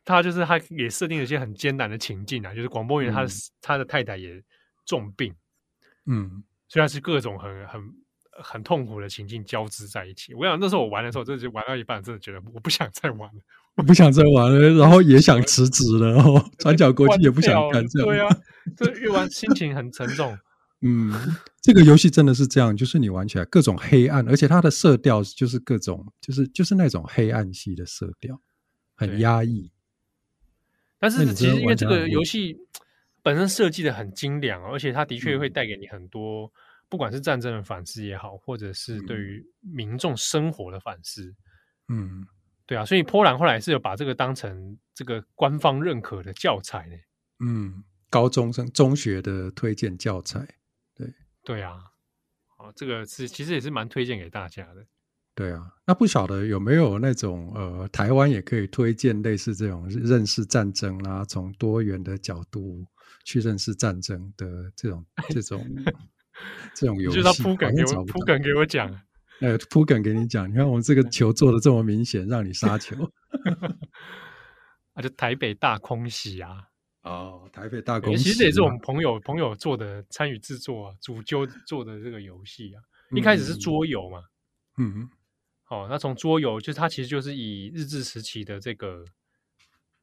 [0.05, 3.31] 他就是他也设定了一些很艰难的情境啊，就是广播员他的、嗯、
[3.61, 4.41] 他的太太也
[4.85, 5.35] 重病，
[6.05, 7.81] 嗯，虽然是各种很很
[8.41, 10.33] 很痛苦的情境交织在一起。
[10.33, 18.27] 我想那时候我玩的时候，真的就玩到一半，真的觉得我不想再玩了，我不想再玩了，然后也想辞职了，然后 转角国际也不想干这样，对啊，
[18.77, 20.37] 这越玩心情很沉重。
[20.81, 21.11] 嗯，
[21.61, 28.41] 这个游戏真的是这样，就是你玩起来各种黑暗，而且它的色调就是各种，就是就是那种黑暗系的色调，
[28.95, 29.71] 很压抑。
[30.97, 32.57] 但是其实因为这个游戏
[33.21, 36.51] 本身设计的很精良，而且它的确会带给你很多，嗯、
[36.87, 41.35] 不管是战争的反思也好，或者是对于民众生活的反思。
[41.89, 42.25] 嗯，
[42.69, 46.95] 对啊，所以波兰后来是有把这个当成这个官方认可的教材呢。
[47.43, 50.47] 嗯，高中生中学的推荐教材。
[50.93, 51.11] 对
[51.43, 51.79] 对啊，
[52.59, 54.85] 哦，这个是其实也是蛮推荐给大家的。
[55.33, 62.85] 对啊，那不晓得有没有那种呃，台湾也可以推荐类似这种认识战争啦、啊，从多元的角度
[63.25, 65.65] 去认识战争的这种这种
[66.75, 67.17] 这种游戏。
[67.17, 68.87] 就他铺梗给我铺梗给我讲，
[69.41, 70.49] 哎，铺梗给你讲。
[70.49, 72.95] 你看我们这个球做的这么明显，让你杀球，
[74.93, 76.65] 啊，就台北大空袭啊。
[77.01, 82.83] 哦，台北大空袭，其实也是我们朋友朋友做的，参与制作啊，主揪做的这个游戏啊。
[83.11, 84.23] 一开始是桌游嘛，
[84.77, 85.09] 嗯，
[85.69, 89.05] 哦，那从桌游，就是它其实就是以日治时期的这个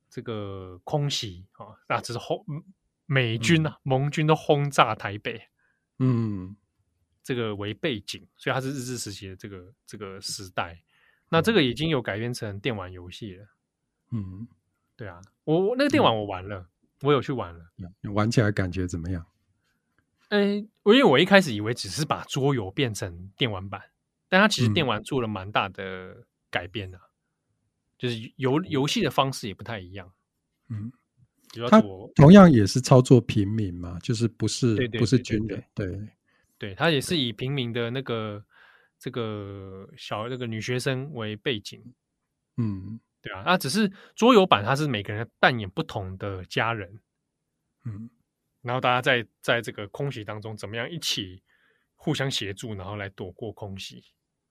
[0.09, 2.43] 这个空袭啊，那只是轰
[3.05, 5.41] 美军啊，嗯、盟军都轰炸台北，
[5.99, 6.57] 嗯，
[7.27, 10.81] 这个为背景，所以它是日治时期的这个这个时代。
[11.29, 13.47] 那这个已经有改编成电玩游戏了，
[14.13, 14.47] 嗯，
[14.95, 16.61] 对啊，我那个电玩我玩了。
[16.61, 16.67] 嗯
[17.03, 17.63] 我有去玩了，
[18.01, 19.27] 你玩起来感觉怎么样？
[20.31, 23.83] 诶，我因为我一开始以为只是把桌游变成电玩版，
[24.31, 27.11] 但它其实电玩做了蛮大的改变的，嗯、
[27.99, 30.11] 就是游游戏的方式也不太一样。
[30.71, 30.91] 嗯，
[31.69, 31.83] 它
[32.15, 35.87] 同样也是操作平民嘛，就是不是不是军人，对
[36.59, 38.45] 对，它也是以平民的那个
[38.99, 41.83] 这个小那个女学生为背景，
[42.57, 43.01] 嗯。
[43.23, 47.01] 对啊，那只是桌游版，它是每个人扮演不同的家人，
[47.85, 48.09] 嗯，
[48.63, 51.43] 然后大家在在这个空袭当中，怎么样一起
[51.97, 54.05] 互相协助，然后来躲过空袭，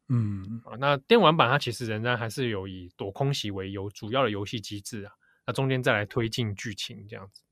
[0.09, 0.61] 嗯。
[0.65, 5.13] 啊，那电玩版它其实仍然还是有以躲空袭为由主要的游戏机制啊，
[5.47, 7.43] 那中间再来推进剧情这样子。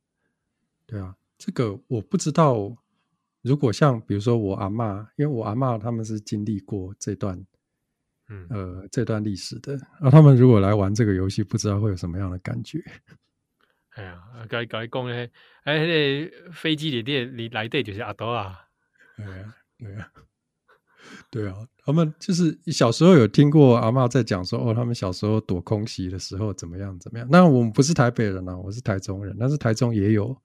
[0.86, 2.76] 对啊，这个我不知道，
[3.44, 7.46] 如果像比如说我阿嬷，因为我阿嬷他们是经历过这段。
[8.30, 12.82] 嗯，呃，这段历史的，那、啊、他们如果来玩这个游戏，不知道会有什么样的感觉。
[13.96, 14.18] 哎呀，
[14.48, 15.28] 该该讲呢，
[15.64, 18.58] 哎，那个、飞机里面里来的就是阿多啊。
[19.18, 20.12] 对啊，对啊，
[21.30, 27.28] 对啊，他们就是小时候有听过阿嬷在讲说，哦，他们小时候躲空袭的时候怎么样怎么样。
[27.30, 30.36] 那我们不是台北人啊，我是台中人，但是台中也有，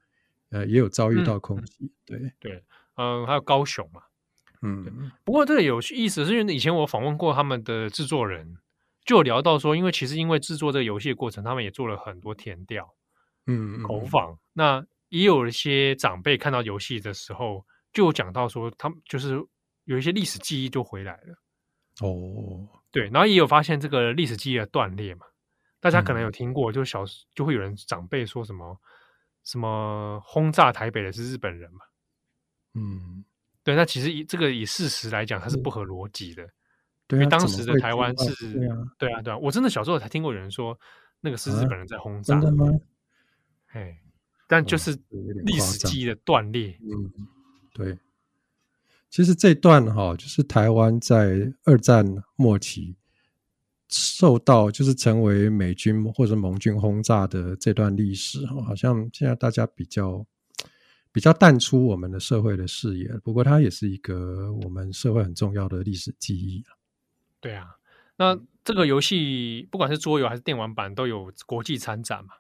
[0.50, 1.84] 呃，也有遭遇到空袭。
[1.84, 2.64] 嗯、对对，
[2.98, 4.02] 嗯，还有高雄嘛。
[4.60, 8.58] 嗯，不过这个有意思，是因为以前我访问过他们的制作人，
[9.06, 12.92] 就有聊到说，因为其实因为制作这个游戏的过程，他们也做了很多填调，
[13.46, 14.36] 嗯，口访。
[14.52, 19.40] 那也有一些长辈看到游戏的时候，就有讲到说，他们就是
[19.84, 21.38] 有一些历史记忆就回来了。
[22.00, 25.24] 哦，对，然后也有发现这个历史记忆的断裂嘛。
[25.80, 28.76] 大家可能有听过，就小就会有人长辈说什么
[29.44, 31.78] 什么轰炸台北的是日本人嘛，
[32.74, 33.24] 嗯。
[33.64, 36.48] 对，那其实以这个以事实来讲，它是不合逻辑的。
[37.06, 39.36] 对，因为当时的台湾是，对啊，对啊，对啊。
[39.36, 40.78] 我真的小时候才听过有人说，
[41.20, 42.34] 那个是日本人在轰炸。
[42.34, 42.72] 啊、真的吗？
[43.72, 43.98] 哎，
[44.46, 44.98] 但就是
[45.44, 46.78] 历史记忆的断裂。
[46.80, 47.12] 嗯，
[47.74, 47.98] 对。
[49.10, 52.06] 其实这段哈，就是台湾在二战
[52.36, 52.96] 末期
[53.88, 60.24] 受到，就是成为美军或者盟军轰炸的这段历史，好像现在大家比较。
[61.18, 66.64] 比较淡出我们的社会的视野，不过它也是一个我们社会很重要的历史记忆。
[67.40, 67.74] 对啊，
[68.14, 72.34] 那这个游戏不管是桌游还是电玩版，都有国际参展嘛。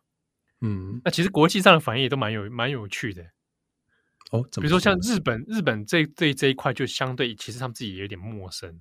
[0.60, 3.24] 嗯，那其实国际上的反应也都蛮有蛮有趣的。
[4.30, 8.80] 哦，比如说像日本，日本这这这一块就相对其实他们自己也有点陌生。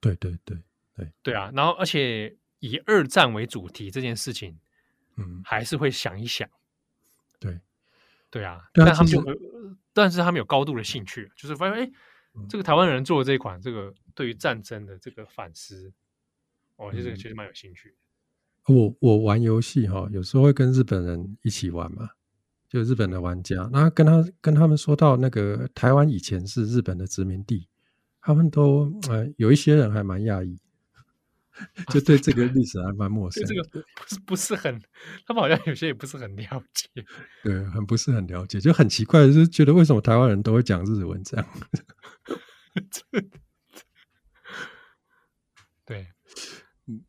[0.00, 0.56] 对对对
[0.96, 4.58] 对对啊，然后而且以二战为主题这件事情，
[5.16, 6.48] 嗯，还是会想一想。
[7.38, 7.60] 对。
[8.34, 9.24] 对啊，但他们就，
[9.92, 11.92] 但是他们有高度的兴趣，就是发现，哎，
[12.48, 15.92] 这个台湾人做的这一款，这个对于战争的这个反思，
[16.74, 17.94] 哦，其实这个其实蛮有兴趣。
[18.66, 22.10] 我我玩游戏哈，有时候会跟日本人一起玩嘛，
[22.68, 27.68] 就日本的玩家，那跟他跟他们说到那个台湾以前是日本的殖民地，
[28.20, 30.58] 他们都呃有一些人还蛮讶异，
[31.88, 33.44] 就对这个历史还蛮陌生。
[33.44, 34.80] 这个不是不是很，
[35.26, 36.88] 他们好像有些也不是很了解。
[37.44, 41.46] 对，很不是很了解，就很奇怪，就是觉得为什么台湾人都会讲日文这样。
[45.86, 46.06] 对，
[46.88, 47.04] 嗯，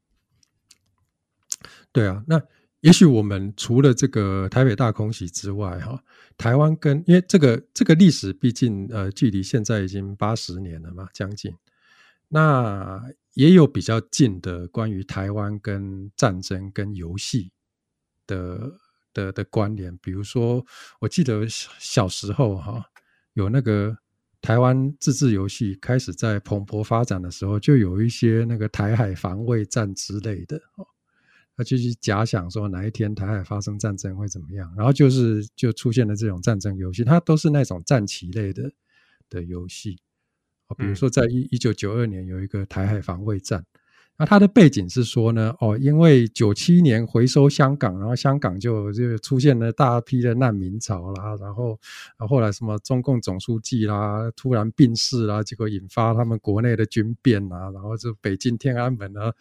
[1.91, 2.41] 对啊，那
[2.81, 6.03] 也许我们除了这个台北大空袭之外，哈，
[6.37, 11.55] 台湾跟因为这个这个历史，毕竟呃，距离现在已经八十年了嘛，将近。
[12.27, 13.01] 那
[13.35, 17.51] 也有比较近的关于台湾跟战争跟游戏
[18.27, 18.79] 的
[19.13, 20.65] 的的关联，比如说，
[20.99, 22.83] 我记得小时候哈，
[23.33, 23.97] 有那个。
[24.41, 30.85] 台湾自制游戏开始在蓬勃发展的时候，就有一些那个台海防卫战之类的哦，
[31.57, 38.71] 他就去假想说哪一天台海发生战争会怎么样，然后就是就出现了这种战争游戏，它都是那种战棋类的
[39.31, 39.97] 的游戏，
[40.77, 43.65] 比如说在一一九九二年有一个台海防卫战。
[44.17, 51.77] 那它的背景是说呢，哦，因为九七年回收香港，然后香港就就出现了大批的难民潮啦，然后，
[52.17, 59.33] 然后来什么中共总书记啦突然病逝啦，结果引发他们国内的军变啊，然后就北京天安门呢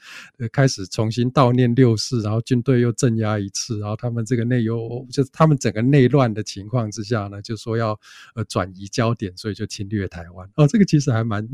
[0.52, 7.96] 开始重新悼念六四，然后军队又镇压一次，然后他们这个内忧就是他们整个内乱的情况之下呢，就说要
[8.34, 10.50] 呃转移焦点，所以就侵略台湾。
[10.56, 11.48] 哦，这个其实还蛮。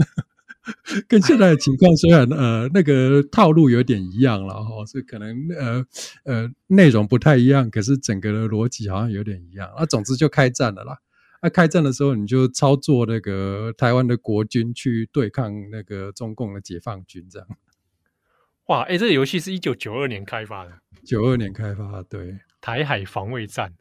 [1.08, 5.86] 跟现在的情况虽然呃那个套路有点一样了哈，是可能呃
[6.24, 9.86] 呃内容不太一样，可是整个的逻辑好像有点一样啊。
[9.86, 10.98] 总之就开战了啦。
[11.42, 17.48] 那、啊、开战的时候，你就操作那个台湾的国军去对抗那个中共的解放军，这样。
[18.66, 23.72] 哇，哎、欸，这个游戏是一九九二年开发的，九二年开发，对，台海防卫战，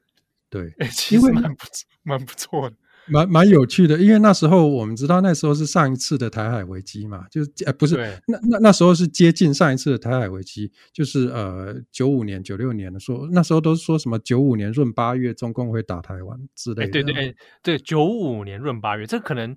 [0.50, 1.66] 对，哎、欸，其实蛮不
[2.02, 2.76] 蛮不错的。
[3.12, 7.96] 蛮蛮有趣的，因为那时候我们知道，那时候是上一次的台海危机嘛，就是呃不是，
[8.28, 16.92] 那那那时候是接近上一次的台海危机，就是呃九五年、九六年的时候，那时候都是说什么九五年闰八月中共会打台湾之类的。
[16.92, 19.56] 对对对，九五年闰八月，这可能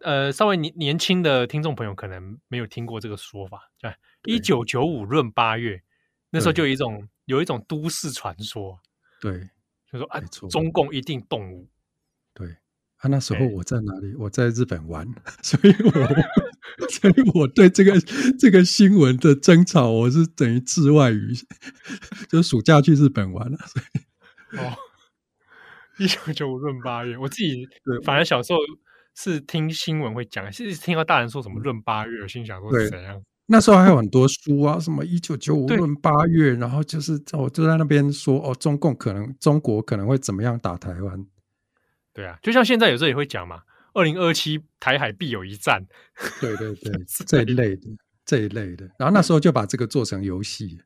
[0.00, 3.92] 呃稍微年年轻的听众朋友可能没有听过这个说法，对，
[4.24, 5.82] 一九九五闰八月，
[6.30, 8.78] 那时候就有一种有一种都市传说，
[9.20, 9.50] 对，
[9.90, 10.20] 就说啊，
[10.50, 11.68] 中共一定动武，
[12.32, 12.56] 对。
[12.98, 14.14] 啊，那时候我在哪里？
[14.18, 15.06] 我在日本玩，
[15.42, 15.90] 所以我
[16.90, 17.92] 所以我对这个
[18.38, 21.32] 这个新闻的争吵，我是等于置外于，
[22.28, 23.58] 就暑假去日本玩了。
[23.66, 24.76] 所以哦，
[25.98, 27.66] 一九九五闰八月，我自己
[28.04, 28.58] 反而小时候
[29.14, 33.22] 是听新闻会讲，是听到大人说什么闰八月，我心想说是怎样？
[33.46, 41.24] 那时候还有很多书啊，什么一九九五闰八月，然后就是我就在那边说哦，中共可能中国可能会怎么样打台湾。
[42.18, 43.62] 对啊，就像现在有时候也会讲嘛，
[43.94, 45.86] 二零二七台海必有一战。
[46.40, 46.92] 对对对，
[47.28, 47.82] 这一类的
[48.24, 50.80] 这一类的，然后那时候就把这个做成游戏，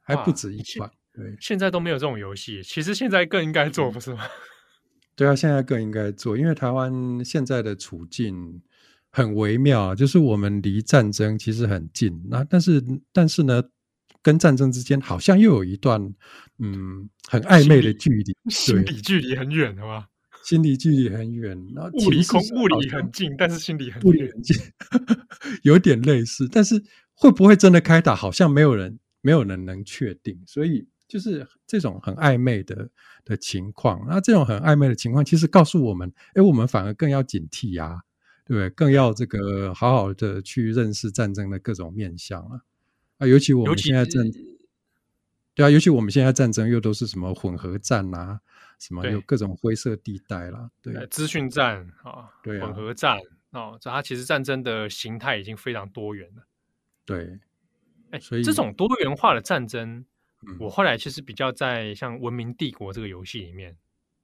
[0.00, 0.90] 还不止一款。
[1.12, 4.26] 对，现在都没有这种游戏，其实现在更应该做，不是吗？
[5.14, 8.60] 对啊，现在更应该做，因为台湾现在的处境
[9.10, 13.62] 很微妙，就是我们离战争其实很近，那但是但是呢，
[14.22, 16.00] 跟战争之间好像又有一段
[16.58, 20.06] 嗯很暧昧的距离，心理距离很远，好吧？
[20.42, 24.32] 心理距离很远，然后物理空物理很近，但是心理很远，
[25.62, 32.88] 有点类似，但是会不会真的开打，好像没有人没有人能确定，所以就是这种很暧昧的
[33.24, 34.02] 的情况。
[34.08, 38.00] 那这种很暧昧的情况，其实告诉我们，哎，我们反而更要警惕呀，
[38.46, 38.70] 对不对？
[38.70, 42.60] 更要这个好好的去认识战争的各种面向啊。
[43.20, 44.24] 啊，尤其我们现在战，
[45.54, 48.40] 对啊，尤其我们现在战争又都是什么混合战啊，
[48.78, 53.18] 什么有各种灰色地带啦，对，资讯战啊，对啊，混合战
[53.50, 56.46] 哦，这它其实战争的形态已经非常多元了。
[57.04, 57.38] 对，
[58.10, 60.02] 哎，所以这种多元化的战争，
[60.46, 63.76] 嗯、我后来其实比较在像《文明帝国》这个游戏里面，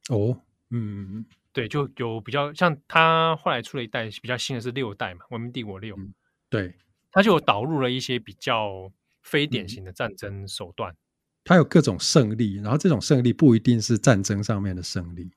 [0.08, 0.40] 哦，
[0.70, 6.14] 嗯，对，就有比较像它后来出了一代比较新的是六代嘛，《文明帝国六》，嗯，
[6.48, 6.74] 对。
[7.16, 8.92] 它就有导入了一些比较
[9.22, 10.96] 非典型的战争手段，嗯，
[11.46, 15.30] 它有各种胜利，然后这种胜利不一定是战争上面的胜利，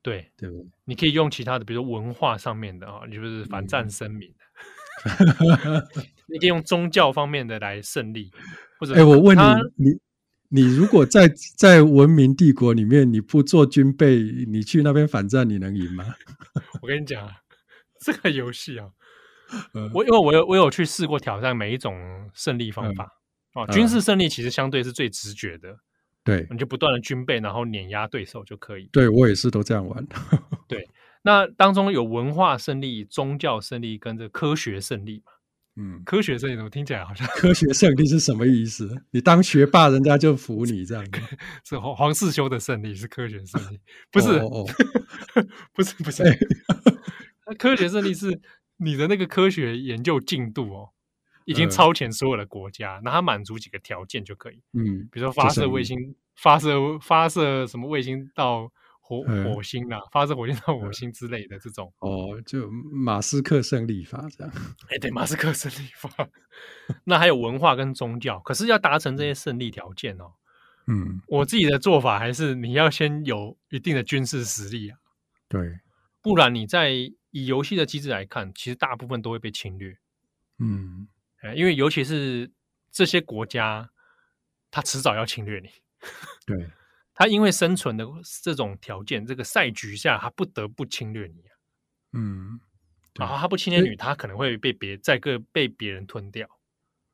[0.00, 0.66] 对对不对？
[0.84, 4.32] 你可以用其他的，比如说文化上面的啊，就是反战声明，
[5.02, 5.82] 嗯、
[6.30, 8.30] 你可以用宗教方面的来胜利，
[8.78, 9.98] 或者哎，我问你，你
[10.50, 16.14] 你如果在在文明帝国里面，你不做军备，你去那边反战，你能赢吗？
[16.80, 17.42] 我跟你讲啊，
[18.00, 18.90] 这个游戏啊。
[19.92, 23.10] 我因为我有我有去试过挑战每一种胜利方法
[23.54, 25.76] 哦，军事胜利其实相对是最直觉的，
[26.22, 28.88] 对，你就不断的军备，然后碾压对手就可以。
[28.92, 30.06] 对，我也是都这样玩。
[30.68, 30.88] 对，
[31.22, 35.32] 那当中有文化胜利、宗教胜利跟这科学胜利嘛？
[35.80, 39.02] 嗯，科学胜利怎么听起来好像科学胜利是什么意思？
[39.12, 41.20] 你当学霸，人家就服你这样子。
[41.64, 43.80] 是黄黄世修的胜利是科学胜利，
[44.10, 44.66] 不是哦，哦，
[45.72, 46.22] 不是不是，
[47.46, 48.40] 那科学胜利是
[48.78, 50.88] 你的那个科学研究进度哦，
[51.44, 54.62] 已经超前所有的国家，那、呃、它满足几个条件就可以。
[54.72, 58.72] 嗯，比如说发射卫星，发射发射什么卫星到。
[59.00, 64.52] 火火星啦，发射火箭到火星之类的这种哦，就马斯克胜利法这样。
[64.84, 66.10] 哎、欸，对，马斯克胜利法。
[67.04, 70.32] 那还有文化跟宗教，可是要达成这些胜利条件哦。
[70.88, 74.98] 嗯，我自己的做法还是你要先有一定的军事实力啊。
[75.48, 75.78] 对，
[76.20, 79.96] 不然你在以游戏的机制来看，其实大部分都会被侵略。
[80.58, 81.06] 嗯，
[81.56, 82.50] 因为尤其是
[82.90, 83.90] 这些国家，
[84.70, 85.68] 他迟早要侵略你。
[86.46, 86.70] 对。
[87.14, 88.06] 他因为生存的
[88.44, 91.52] 这种条件，这个赛局下，他不得不侵略你啊。
[92.12, 92.60] 嗯，
[93.18, 96.48] 然后他不侵略你，他可能会被别再个被别人吞掉。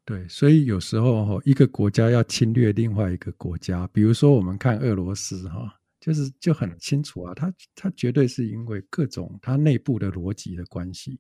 [0.05, 11.19] 对，所以有时候一个国家要侵略另外一个国家，比如说我们看俄罗斯哈，就是就很清楚啊，他他绝对是因为各种他内部的逻辑的关系，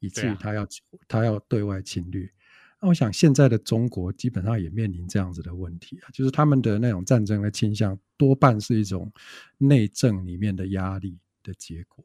[0.00, 0.66] 以至于他要
[1.06, 2.28] 他要对外侵略。
[2.80, 9.12] 那我想，现在的中国基本上也面临这样子的问题啊，就是他们的那种战争的倾向，多半是一种
[9.58, 12.04] 内政里面的压力的结果。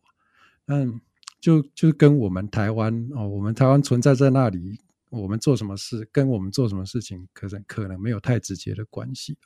[0.68, 1.02] 嗯，
[1.40, 9.40] 就就跟我们台湾哦，我们台湾存在在那里，我们做什么事，跟我们做什么事情，可能可能没有太直接的关系。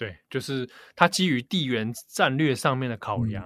[0.00, 3.44] 对，就是它基于地缘战略上面的考量，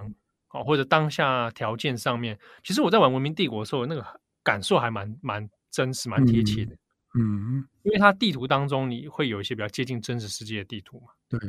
[0.50, 2.38] 哦、嗯，或者当下条件上面。
[2.62, 4.06] 其实我在玩《文明帝国》的时候，那个
[4.44, 6.72] 感受还蛮蛮真实、蛮贴切的。
[7.16, 11.08] 嗯嗯，因为它地图当中你会有一些比较接近真实世界的地图嘛。
[11.28, 11.40] 对，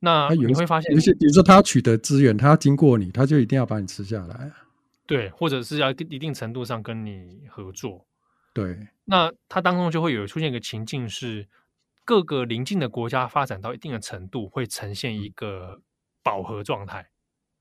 [0.00, 4.50] 那你会发现有些，比如说他要取得资源，他要经过你，他就一定要把你吃下来。
[5.06, 8.04] 对，或者是要一定程度上跟你合作。
[8.52, 11.46] 对，那它当中就会有出现一个情境，是
[12.04, 15.80] 各个邻近的国家发展到一定的程度，会呈现一个
[16.22, 17.08] 饱和状态。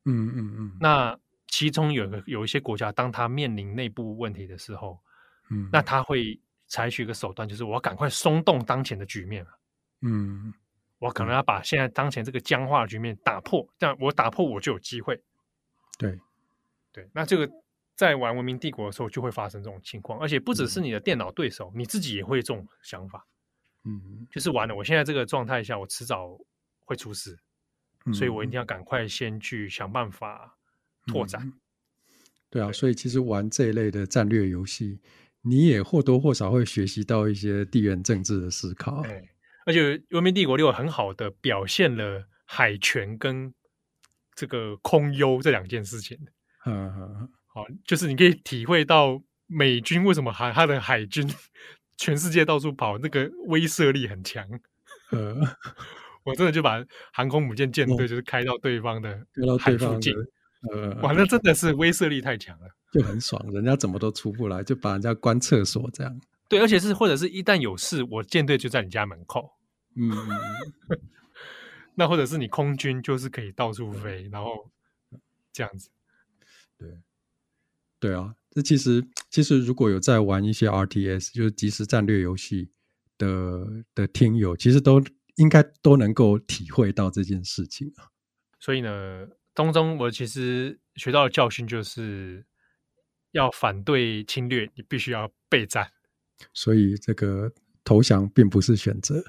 [0.06, 0.78] 嗯嗯嗯。
[0.80, 1.18] 那
[1.48, 5.00] 其中有个有一些国家，当他面临内部问题的时候，
[5.50, 6.39] 嗯，那他会。
[6.74, 9.46] 采取一个手段，就是我要赶快松动当前的局面。
[10.00, 10.54] 嗯，
[11.00, 15.22] 我可能要把现在当前这个僵化的局面打破，这样我打破我就有机会。
[15.98, 16.18] 对，
[16.94, 17.46] 对，那这个
[17.94, 23.28] 在玩文明帝国的时候就会发生这种情况，而且不只是你的电脑对手，嗯、你自己也会这种想法。
[23.84, 26.38] 嗯，就是完了，我现在这个状态下，我迟早
[26.79, 27.38] 会出事，
[28.05, 30.57] 嗯、所以我一定要赶快先去想办法
[31.07, 31.41] 拓展。
[31.45, 31.53] 嗯、
[32.49, 34.99] 对啊，对，所以其实玩这一类的战略游戏。
[35.43, 39.27] 你也或多或少会学习到一些地缘政治的思考，对，
[39.65, 43.51] 而且《文明帝国六》很好的表现了海权跟
[44.36, 46.15] 这个空优这两件事情。
[46.67, 51.27] 嗯嗯，好，就是你可以体会到美军为什么海他的海军
[52.02, 54.43] 全世界到处跑，那个威慑力很强。
[55.14, 55.36] 呃，
[56.26, 56.84] 我真的就把
[57.14, 59.24] 航空母舰舰队就是开到对方的
[59.60, 60.12] 海附近。
[60.72, 66.22] 呃，哇，那真的是威慑力太强了，就很爽，人家怎么都出不来，就把人家关厕所这样。
[66.49, 69.52] 对，而且是或者是一旦有事，我舰队就在你家门口。
[69.95, 70.10] 嗯，
[71.93, 74.72] 那或者是你空军就是可以到处飞，然后
[75.54, 75.89] 这样子。
[76.80, 76.89] 对，
[77.99, 82.70] 对啊，这其实其实如果有在玩一些 RTS，就是即时战略游戏
[83.18, 85.02] 的的听友，其实都
[85.38, 88.08] 应该都能够体会到这件事情啊。
[88.60, 89.28] 所以呢。
[89.54, 92.45] 当中，我其实学到的教训就是
[93.32, 95.91] 要反对侵略，你必须要备战。
[96.54, 97.52] 所以，这个
[97.84, 99.22] 投降并不是选择。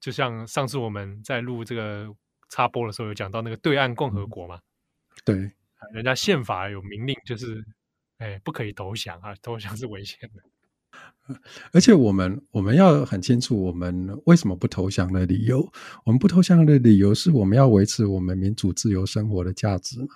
[0.00, 2.08] 就像上次我们在录这个
[2.48, 4.58] 插播的时候，有讲到那个对岸共和国嘛？
[5.26, 5.36] 对，
[5.92, 7.62] 人家宪法有明令，就是
[8.20, 10.42] 哎，不可以投降啊，投降是危险的。
[11.72, 15.66] 而且我们我们要很清楚，我们为什么不投降的理由。
[16.04, 20.08] 我们不投降的理由是我们要维持我们民主自由生活的价值嘛。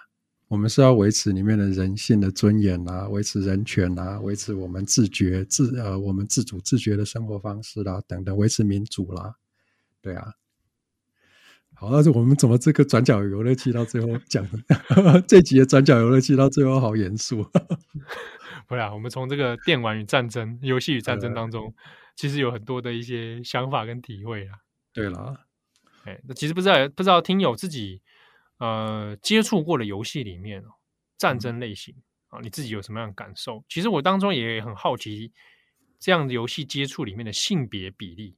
[0.48, 9.36] 我们是要维持里面的人性的尊严啊，维持人权啊，维持我们自觉自呃我们自主自觉的生活方式啦，等等，维持民主啦。
[10.02, 10.34] 对啊。
[11.76, 14.46] 好，那是我们怎么这个转角游乐器到最后讲
[15.26, 17.42] 这集的转角游乐器到最后好严肃。
[18.66, 21.74] 不啊，我们从这个电玩与战争、游戏与战争当中，
[22.16, 24.58] 其实有很多的一些想法跟体会啊。
[24.92, 25.46] 对了，
[26.04, 28.00] 哎，那其实不知道不知道听友自己
[28.58, 30.62] 呃接触过的游戏里面
[31.18, 31.94] 战争类型
[32.28, 33.64] 啊，你自己有什么样的感受？
[33.68, 35.32] 其实我当中也很好奇，
[35.98, 38.36] 这样的游戏接触里面的性别比例，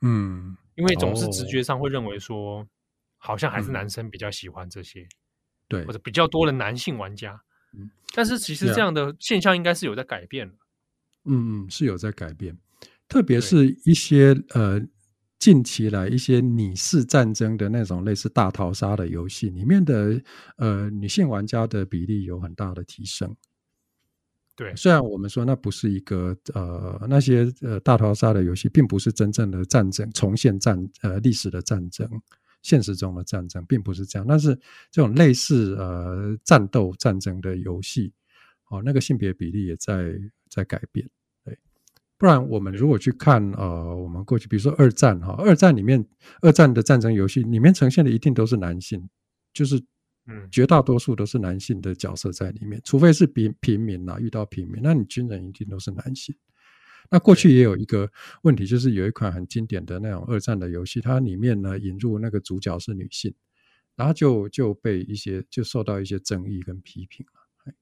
[0.00, 2.64] 嗯，因为总是直觉上会认为说，
[3.16, 5.04] 好像还是男生比较喜欢这些，
[5.66, 7.38] 对，或者比较多的男性玩家。
[8.14, 10.54] 但是其实这样的现象应该是有在改变了。
[11.24, 12.56] 嗯嗯，是有在改变，
[13.08, 14.80] 特别是一些呃
[15.38, 20.22] 近期来一些拟式战争的那种类似大逃杀的游戏里面的
[20.56, 23.36] 呃女性玩家的比例有很大的提升。
[24.58, 32.10] 对，虽然我们说那不是一个呃那些呃大逃杀的游戏，并不是真正的战争重现战呃历史的战争，
[32.60, 34.26] 现实中的战争并不是这样。
[34.26, 34.52] 但是
[34.90, 38.12] 这种类似呃战斗战争的游戏，
[38.68, 40.12] 哦，那个性别比例也在
[40.50, 41.08] 在改变。
[41.44, 41.56] 对，
[42.16, 46.04] 不然我们如果去看呃我们过去比如说二战哈，二战里面
[46.40, 49.08] 二战的战争游戏里面呈现的一定都是男性，
[49.52, 49.80] 就是。
[50.30, 56.36] 嗯，绝大多数都是男性的角色在里面，除非是平平民啦，遇到平民，那你军人一定都是男性。
[57.10, 58.12] 那过去也有一个
[58.42, 63.34] 问题，就是有一款很经典的那种二战的游戏，它里面呢引入那个主角是女性，
[63.96, 67.72] 然后就就被一些就受到一些争议跟批评了。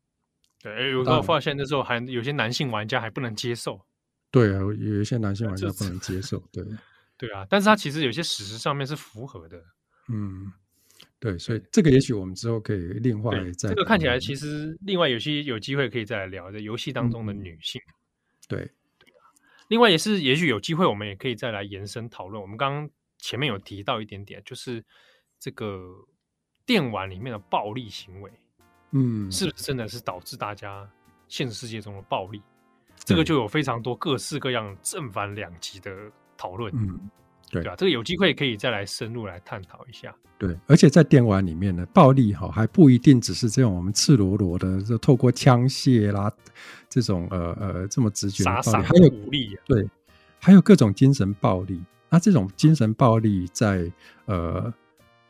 [0.62, 3.84] 对，有个我发现那时候还有些男性玩家还不能接受。
[4.30, 6.38] 对啊，有一些男性玩家不能接受。
[6.52, 6.64] 对，
[7.18, 9.60] 对啊，但是他其实有些史实上面是符合的。
[10.12, 10.52] 嗯。
[11.18, 13.70] 对，所以这个也许我们之后可以另外再。
[13.70, 17.80] 这个看起来其实另外有些有机会可以再来聊，在游戏当中的女性。
[17.86, 17.94] 嗯、
[18.48, 18.58] 对，
[18.98, 19.24] 对啊。
[19.68, 22.40] 另外也是，也许有机会我们也可以再来延伸讨论。
[22.40, 24.84] 我们刚刚前面有提到一点点，就是
[25.38, 25.88] 这个
[26.66, 28.30] 电玩里面的暴力行为，
[28.90, 30.86] 嗯，是不是真的是导致大家
[31.28, 32.42] 现实世界中的暴力？
[32.96, 36.70] 这个就有非常多各式各样正反两极的讨论。
[36.76, 37.10] 嗯。
[37.50, 40.14] 对啊，这个有机会可以再来深入来探讨一下。
[40.38, 46.30] 对，而且在电玩里面呢，暴力哈还不一定只是这种我们赤裸裸的，就透过枪械啦
[46.90, 49.88] 这种呃呃这么直觉的暴力，傻傻还有武力、啊，对，
[50.40, 51.80] 还有各种精神暴力。
[52.10, 53.90] 那这种精神暴力在
[54.26, 54.72] 呃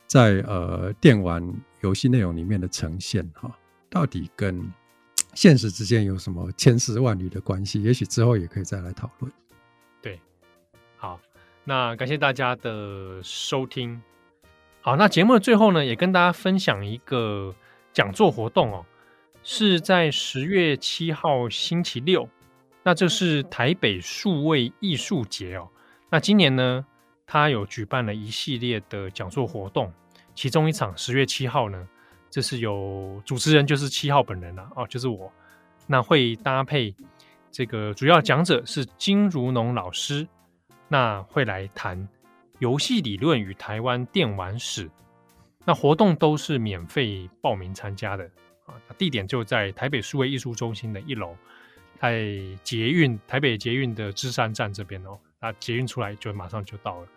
[0.06, 1.42] 在呃电玩
[1.82, 3.56] 游戏内容里面的呈现哈，
[3.88, 4.70] 到底跟
[5.34, 7.82] 现实之间有什么千丝万缕的关系？
[7.82, 9.30] 也许之后也可以再来讨论。
[11.68, 14.00] 那感谢大家的收听，
[14.80, 17.52] 好，那节目的最后呢，也跟大家分享一个
[17.92, 18.86] 讲座活动哦，
[19.42, 22.28] 是在十月七号星期六，
[22.84, 25.68] 那这是台北数位艺术节哦。
[26.08, 26.86] 那今年呢，
[27.26, 29.92] 他有举办了一系列的讲座活动，
[30.36, 31.88] 其中一场十月七号呢，
[32.30, 35.32] 这是有主持人就是七号本人了、啊、哦，就是我，
[35.88, 36.94] 那会搭配
[37.50, 40.28] 这个主要讲者是金如农老师。
[40.88, 42.08] 那会来谈
[42.58, 44.90] 游戏理论与台湾电玩史，
[45.64, 48.24] 那活动都是免费报名参加的
[48.66, 51.36] 啊，地点就在台北数位艺术中心的一楼，
[52.00, 52.24] 在
[52.62, 57.08] 捷运台北捷运的芝山站这边哦，那捷运出来就马上就到了。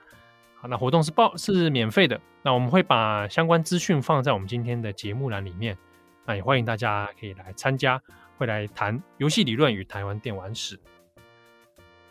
[0.55, 5.77] 好，那活动是报是免费的，那我们会把相关资讯放在我们今天的节目栏里面，
[6.25, 8.01] 那也欢迎大家可以来参加，
[8.37, 10.77] 会来谈游戏理论与台湾电玩史。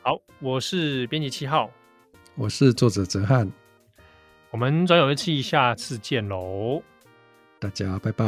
[0.08, 1.70] 好，我是编辑七号，
[2.34, 3.46] 我是作者哲翰，
[4.50, 6.82] 我们转有一期下次见喽，
[7.58, 8.24] 大家拜拜。